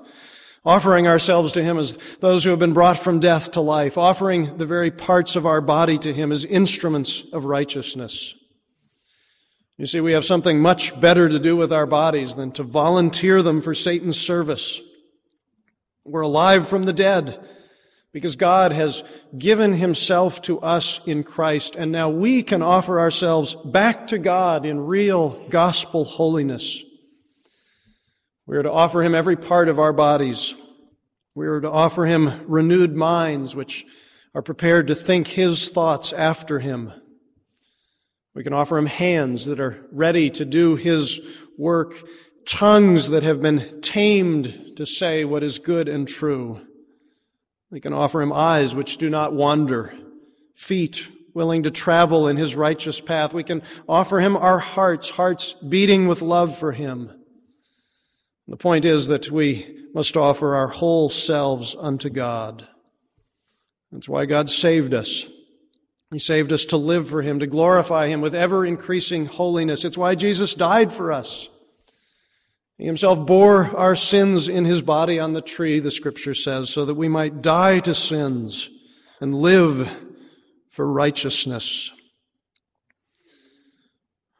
Offering 0.66 1.08
ourselves 1.08 1.54
to 1.54 1.64
Him 1.64 1.78
as 1.78 1.98
those 2.20 2.44
who 2.44 2.50
have 2.50 2.60
been 2.60 2.74
brought 2.74 3.00
from 3.00 3.22
death 3.22 3.52
to 3.52 3.62
life. 3.62 3.98
Offering 3.98 4.58
the 4.58 4.66
very 4.66 4.92
parts 4.92 5.38
of 5.38 5.46
our 5.46 5.62
body 5.62 5.98
to 6.00 6.12
Him 6.12 6.34
as 6.34 6.44
instruments 6.44 7.24
of 7.32 7.46
righteousness. 7.46 8.36
You 9.82 9.88
see, 9.88 10.00
we 10.00 10.12
have 10.12 10.26
something 10.26 10.60
much 10.60 11.02
better 11.02 11.28
to 11.28 11.39
do 11.39 11.56
with 11.56 11.74
our 11.74 11.88
bodies 11.88 12.36
than 12.36 12.52
to 12.52 12.62
volunteer 12.62 13.41
them 13.41 13.63
for 13.63 13.74
Satan's 13.74 14.22
service. 14.22 14.80
We're 16.06 16.22
alive 16.22 16.67
from 16.67 16.84
the 16.84 16.94
dead. 16.94 17.44
because 18.13 18.36
God 18.36 18.74
has 18.74 19.04
given 19.38 19.74
himself 19.74 20.41
to 20.44 20.60
us 20.60 21.00
in 21.08 21.24
Christ, 21.24 21.76
and 21.76 21.91
now 21.91 22.10
we 22.10 22.44
can 22.44 22.62
offer 22.62 23.00
ourselves 23.00 23.56
back 23.56 24.08
to 24.08 24.17
God 24.17 24.65
in 24.65 24.86
real 24.86 25.48
gospel 25.50 26.04
holiness. 26.04 26.84
We 28.46 28.58
are 28.58 28.63
to 28.63 28.72
offer 28.72 29.02
him 29.02 29.15
every 29.15 29.38
part 29.38 29.70
of 29.70 29.80
our 29.80 29.94
bodies. 29.94 30.56
We 31.36 31.48
are 31.48 31.62
to 31.62 31.72
offer 31.72 32.06
him 32.06 32.46
renewed 32.48 32.96
minds, 32.96 33.56
which 33.56 33.86
are 34.36 34.41
prepared 34.41 34.88
to 34.88 34.96
think 34.96 35.28
his 35.28 35.70
thoughts 35.70 36.12
after 36.12 36.60
him. 36.60 36.91
We 38.34 38.44
can 38.44 38.54
offer 38.54 38.78
him 38.78 38.86
hands 38.86 39.46
that 39.46 39.60
are 39.60 39.86
ready 39.91 40.30
to 40.32 40.46
do 40.46 40.76
his 40.76 41.20
work, 41.58 42.08
tongues 42.46 43.10
that 43.10 43.24
have 43.24 43.41
been 43.41 43.82
tamed 43.82 44.78
to 44.78 44.86
say 44.86 45.26
what 45.26 45.44
is 45.44 45.60
good 45.60 45.89
and 45.89 46.08
true. 46.08 46.65
We 47.70 47.82
can 47.82 47.94
offer 47.94 48.22
him 48.22 48.34
eyes 48.34 48.74
which 48.74 48.98
do 48.98 49.10
not 49.10 49.34
wander, 49.34 49.94
feet 50.56 51.10
willing 51.34 51.63
to 51.63 51.72
travel 51.72 52.28
in 52.28 52.38
his 52.38 52.56
righteous 52.56 53.00
path. 53.00 53.34
We 53.34 53.44
can 53.44 53.63
offer 53.88 54.20
him 54.20 54.36
our 54.36 54.60
hearts, 54.60 55.10
hearts 55.10 55.54
beating 55.54 56.08
with 56.08 56.22
love 56.22 56.58
for 56.58 56.72
him. 56.72 57.12
The 58.48 58.58
point 58.58 58.86
is 58.86 59.08
that 59.08 59.32
we 59.32 59.88
must 59.94 60.17
offer 60.17 60.56
our 60.56 60.67
whole 60.67 61.10
selves 61.10 61.76
unto 61.78 62.10
God. 62.10 62.67
That's 63.91 64.10
why 64.10 64.26
God 64.26 64.50
saved 64.50 64.94
us. 64.94 65.28
He 66.12 66.19
saved 66.19 66.52
us 66.52 66.65
to 66.65 66.78
live 66.78 67.08
for 67.08 67.21
Him, 67.21 67.39
to 67.39 67.47
glorify 67.47 68.08
Him 68.08 68.21
with 68.21 68.36
ever 68.36 68.65
increasing 68.65 69.26
holiness. 69.26 69.86
It's 69.86 69.97
why 69.97 70.15
Jesus 70.15 70.56
died 70.56 70.91
for 70.91 71.12
us. 71.12 71.50
He 72.82 72.88
himself 72.88 73.28
bore 73.28 73.78
our 73.78 73.95
sins 73.95 74.50
in 74.50 74.65
his 74.65 74.82
body 74.82 75.19
on 75.19 75.34
the 75.34 75.41
tree, 75.43 75.80
the 75.80 75.91
scripture 75.91 76.34
says, 76.34 76.71
so 76.71 76.84
that 76.86 76.95
we 76.95 77.08
might 77.08 77.43
die 77.43 77.80
to 77.82 77.93
sins 77.93 78.71
and 79.19 79.36
live 79.36 79.88
for 80.71 80.91
righteousness. 80.91 81.93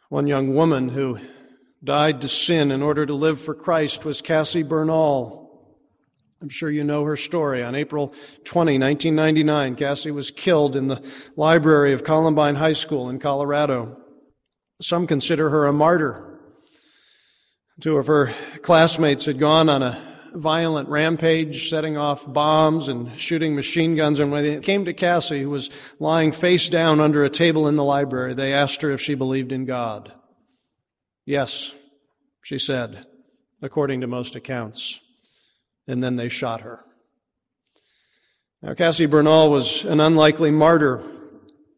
One 0.10 0.26
young 0.26 0.56
woman 0.56 0.90
who 0.90 1.20
died 1.84 2.22
to 2.22 2.28
sin 2.28 2.72
in 2.72 2.82
order 2.82 3.06
to 3.06 3.14
live 3.14 3.40
for 3.40 3.54
Christ 3.54 4.06
was 4.06 4.24
Cassie 4.24 4.64
Bernall. 4.64 5.41
I'm 6.42 6.50
sure 6.50 6.72
you 6.72 6.84
know 6.84 7.04
her 7.04 7.16
story. 7.16 7.64
On 7.64 7.76
April 7.76 8.16
20, 8.46 8.80
1999, 8.80 9.76
Cassie 9.76 10.10
was 10.10 10.32
killed 10.32 10.76
in 10.76 10.88
the 10.88 11.04
library 11.36 11.94
of 11.94 12.04
Columbine 12.04 12.56
High 12.56 12.74
School 12.74 13.10
in 13.10 13.20
Colorado. 13.20 13.98
Some 14.82 15.06
consider 15.06 15.52
her 15.52 15.68
a 15.68 15.74
martyr. 15.74 16.40
Two 17.80 17.98
of 17.98 18.08
her 18.08 18.34
classmates 18.64 19.26
had 19.26 19.38
gone 19.38 19.70
on 19.70 19.84
a 19.84 20.02
violent 20.34 20.90
rampage, 20.90 21.70
setting 21.70 21.96
off 21.96 22.32
bombs 22.32 22.88
and 22.90 23.20
shooting 23.20 23.56
machine 23.56 23.96
guns. 23.96 24.20
And 24.20 24.32
when 24.32 24.44
they 24.44 24.60
came 24.62 24.86
to 24.86 24.94
Cassie, 24.94 25.44
who 25.44 25.50
was 25.52 25.70
lying 26.00 26.32
face 26.32 26.70
down 26.70 27.00
under 27.00 27.24
a 27.24 27.30
table 27.30 27.68
in 27.68 27.76
the 27.76 27.84
library, 27.84 28.34
they 28.34 28.54
asked 28.54 28.82
her 28.82 28.90
if 28.90 29.02
she 29.02 29.14
believed 29.14 29.52
in 29.52 29.66
God. 29.66 30.12
Yes, 31.24 31.76
she 32.42 32.58
said, 32.58 33.06
according 33.62 34.02
to 34.02 34.08
most 34.08 34.36
accounts. 34.36 35.00
And 35.88 36.04
then 36.04 36.16
they 36.16 36.30
shot 36.30 36.62
her. 36.62 36.86
Now, 38.62 38.76
Cassie 38.76 39.08
Bernall 39.08 39.50
was 39.50 39.84
an 39.84 40.00
unlikely 40.00 40.52
martyr 40.52 41.04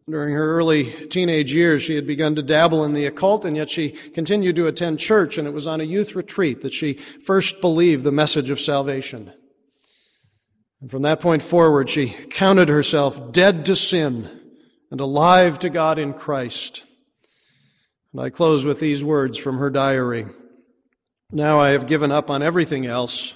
during 0.09 0.35
her 0.35 0.57
early 0.57 0.91
teenage 1.07 1.53
years, 1.53 1.81
she 1.81 1.95
had 1.95 2.05
begun 2.05 2.35
to 2.35 2.43
dabble 2.43 2.83
in 2.83 2.93
the 2.93 3.05
occult, 3.05 3.45
and 3.45 3.55
yet 3.55 3.69
she 3.69 3.91
continued 3.91 4.57
to 4.57 4.67
attend 4.67 4.99
church, 4.99 5.37
and 5.37 5.47
it 5.47 5.53
was 5.53 5.67
on 5.67 5.79
a 5.79 5.85
youth 5.85 6.13
retreat 6.13 6.61
that 6.61 6.73
she 6.73 6.93
first 6.93 7.61
believed 7.61 8.03
the 8.03 8.11
message 8.11 8.49
of 8.49 8.59
salvation. 8.59 9.31
And 10.81 10.91
from 10.91 11.03
that 11.03 11.21
point 11.21 11.41
forward, 11.41 11.89
she 11.89 12.09
counted 12.09 12.67
herself 12.67 13.31
dead 13.31 13.65
to 13.67 13.77
sin 13.77 14.29
and 14.91 14.99
alive 14.99 15.57
to 15.59 15.69
God 15.69 15.97
in 15.97 16.13
Christ. 16.13 16.83
And 18.11 18.21
I 18.21 18.29
close 18.29 18.65
with 18.65 18.81
these 18.81 19.05
words 19.05 19.37
from 19.37 19.57
her 19.57 19.69
diary. 19.69 20.25
Now 21.31 21.61
I 21.61 21.69
have 21.69 21.87
given 21.87 22.11
up 22.11 22.29
on 22.29 22.43
everything 22.43 22.85
else 22.85 23.35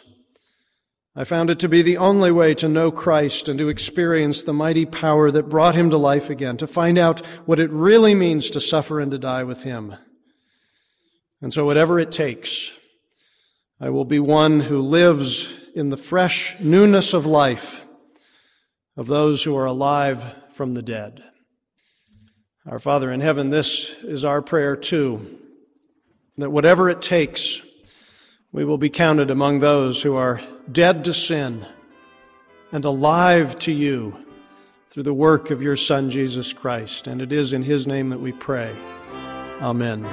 I 1.20 1.24
found 1.24 1.50
it 1.50 1.58
to 1.60 1.68
be 1.68 1.82
the 1.82 1.98
only 1.98 2.30
way 2.30 2.54
to 2.54 2.70
know 2.70 2.92
Christ 2.92 3.50
and 3.50 3.58
to 3.58 3.70
experience 3.70 4.44
the 4.44 4.54
mighty 4.54 4.86
power 4.86 5.32
that 5.32 5.50
brought 5.50 5.74
him 5.74 5.90
to 5.90 5.98
life 5.98 6.30
again, 6.30 6.58
to 6.58 6.68
find 6.68 6.96
out 6.96 7.26
what 7.48 7.60
it 7.60 7.72
really 7.72 8.14
means 8.14 8.52
to 8.52 8.62
suffer 8.62 9.00
and 9.00 9.10
to 9.10 9.18
die 9.18 9.44
with 9.44 9.64
him. 9.64 9.96
And 11.42 11.52
so, 11.52 11.66
whatever 11.66 12.00
it 12.00 12.12
takes, 12.12 12.70
I 13.82 13.90
will 13.90 14.06
be 14.06 14.20
one 14.20 14.60
who 14.60 14.80
lives 14.80 15.58
in 15.74 15.90
the 15.90 15.98
fresh 15.98 16.56
newness 16.60 17.16
of 17.16 17.26
life 17.26 17.82
of 18.96 19.08
those 19.08 19.44
who 19.44 19.58
are 19.58 19.66
alive 19.66 20.24
from 20.52 20.76
the 20.76 20.84
dead. 20.84 21.24
Our 22.68 22.80
Father 22.80 23.12
in 23.12 23.22
heaven, 23.22 23.50
this 23.50 23.96
is 24.04 24.24
our 24.24 24.44
prayer 24.44 24.76
too, 24.76 25.40
that 26.38 26.52
whatever 26.52 26.92
it 26.92 27.02
takes, 27.02 27.64
we 28.52 28.66
will 28.66 28.78
be 28.78 28.90
counted 28.90 29.30
among 29.30 29.60
those 29.60 30.02
who 30.02 30.16
are 30.16 30.42
dead 30.72 31.04
to 31.06 31.14
sin 31.14 31.66
and 32.72 32.86
alive 32.86 33.58
to 33.60 33.72
you 33.72 34.26
through 34.90 35.04
the 35.04 35.14
work 35.14 35.52
of 35.52 35.62
your 35.62 35.76
Son, 35.76 36.10
Jesus 36.10 36.54
Christ. 36.54 37.08
And 37.08 37.22
it 37.22 37.32
is 37.32 37.54
in 37.54 37.64
His 37.64 37.88
name 37.88 38.10
that 38.10 38.20
we 38.20 38.32
pray. 38.32 38.76
Amen. 39.62 40.08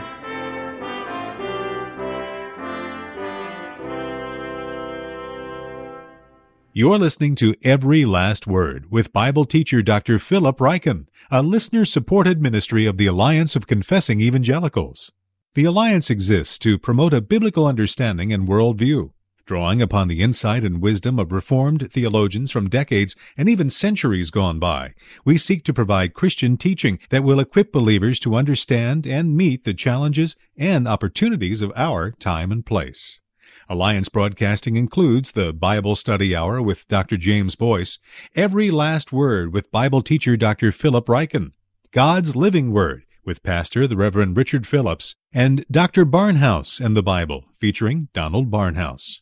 You're 6.73 6.99
listening 6.99 7.37
to 7.37 7.55
Every 7.62 8.05
Last 8.05 8.49
Word 8.49 8.90
with 8.90 9.12
Bible 9.12 9.44
teacher 9.44 9.81
Dr. 9.81 10.18
Philip 10.18 10.59
Ryken, 10.59 11.07
a 11.31 11.40
listener 11.40 11.85
supported 11.85 12.42
ministry 12.42 12.85
of 12.85 12.97
the 12.97 13.07
Alliance 13.07 13.55
of 13.55 13.68
Confessing 13.68 14.20
Evangelicals. 14.20 15.12
The 15.55 15.64
Alliance 15.64 16.11
exists 16.11 16.59
to 16.59 16.81
promote 16.81 17.14
a 17.14 17.21
biblical 17.21 17.64
understanding 17.64 18.33
and 18.33 18.49
worldview, 18.49 19.12
drawing 19.47 19.81
upon 19.81 20.09
the 20.09 20.21
insight 20.21 20.64
and 20.64 20.83
wisdom 20.83 21.17
of 21.17 21.31
Reformed 21.31 21.93
theologians 21.93 22.51
from 22.51 22.69
decades 22.69 23.14
and 23.37 23.49
even 23.49 23.71
centuries 23.71 24.31
gone 24.31 24.59
by. 24.59 24.95
We 25.25 25.38
seek 25.38 25.62
to 25.64 25.73
provide 25.73 26.12
Christian 26.12 26.57
teaching 26.57 26.99
that 27.11 27.23
will 27.23 27.38
equip 27.38 27.71
believers 27.71 28.19
to 28.21 28.35
understand 28.35 29.07
and 29.07 29.37
meet 29.37 29.62
the 29.62 29.75
challenges 29.75 30.35
and 30.57 30.88
opportunities 30.88 31.62
of 31.62 31.73
our 31.77 32.11
time 32.11 32.51
and 32.51 32.67
place. 32.67 33.21
Alliance 33.69 34.09
Broadcasting 34.09 34.75
includes 34.75 35.33
the 35.33 35.53
Bible 35.53 35.95
Study 35.95 36.35
Hour 36.35 36.61
with 36.62 36.88
Dr. 36.88 37.17
James 37.17 37.55
Boice, 37.55 38.01
Every 38.35 38.73
Last 38.73 39.12
Word 39.12 39.53
with 39.53 39.71
Bible 39.71 40.03
teacher 40.03 40.37
Dr. 40.37 40.73
Philip 40.73 41.07
Ryken, 41.07 41.53
God's 41.93 42.35
Living 42.35 42.73
Word, 42.73 43.04
with 43.25 43.43
Pastor 43.43 43.87
the 43.87 43.97
Reverend 43.97 44.37
Richard 44.37 44.67
Phillips 44.67 45.15
and 45.33 45.65
Dr. 45.71 46.05
Barnhouse 46.05 46.81
and 46.81 46.97
the 46.97 47.03
Bible, 47.03 47.45
featuring 47.59 48.09
Donald 48.13 48.51
Barnhouse. 48.51 49.21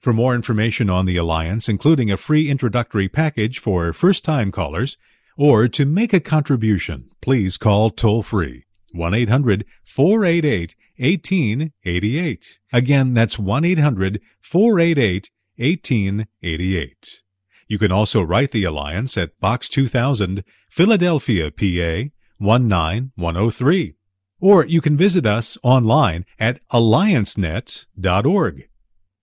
For 0.00 0.12
more 0.12 0.34
information 0.34 0.90
on 0.90 1.06
the 1.06 1.16
Alliance, 1.16 1.68
including 1.68 2.10
a 2.10 2.16
free 2.16 2.50
introductory 2.50 3.08
package 3.08 3.58
for 3.58 3.92
first 3.92 4.24
time 4.24 4.52
callers, 4.52 4.96
or 5.36 5.68
to 5.68 5.86
make 5.86 6.12
a 6.12 6.20
contribution, 6.20 7.10
please 7.20 7.56
call 7.56 7.90
toll 7.90 8.22
free 8.22 8.64
1 8.92 9.14
800 9.14 9.64
488 9.84 10.74
1888. 10.98 12.58
Again, 12.72 13.14
that's 13.14 13.38
1 13.38 13.64
800 13.64 14.20
488 14.40 15.30
1888. 15.56 17.22
You 17.68 17.78
can 17.78 17.92
also 17.92 18.22
write 18.22 18.52
the 18.52 18.64
Alliance 18.64 19.18
at 19.18 19.38
Box 19.40 19.68
2000, 19.68 20.42
Philadelphia, 20.70 21.50
PA 21.50 22.10
19103. 22.40 23.94
Or 24.40 24.64
you 24.64 24.80
can 24.80 24.96
visit 24.96 25.26
us 25.26 25.58
online 25.62 26.24
at 26.38 26.66
alliancenet.org. 26.68 28.68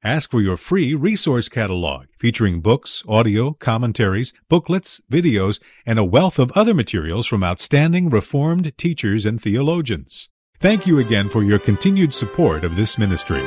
Ask 0.04 0.30
for 0.30 0.40
your 0.40 0.58
free 0.58 0.94
resource 0.94 1.50
catalog 1.50 2.06
featuring 2.20 2.62
books, 2.62 3.04
audio, 3.08 3.54
commentaries, 3.54 4.34
booklets, 4.50 5.02
videos, 5.12 5.60
and 5.84 5.98
a 5.98 6.04
wealth 6.04 6.38
of 6.38 6.52
other 6.52 6.76
materials 6.76 7.26
from 7.26 7.44
outstanding 7.44 8.12
Reformed 8.12 8.78
teachers 8.78 9.26
and 9.26 9.42
theologians. 9.42 10.30
Thank 10.60 10.86
you 10.86 11.00
again 11.00 11.30
for 11.30 11.44
your 11.44 11.60
continued 11.60 12.14
support 12.14 12.64
of 12.64 12.76
this 12.76 13.00
ministry. 13.00 13.42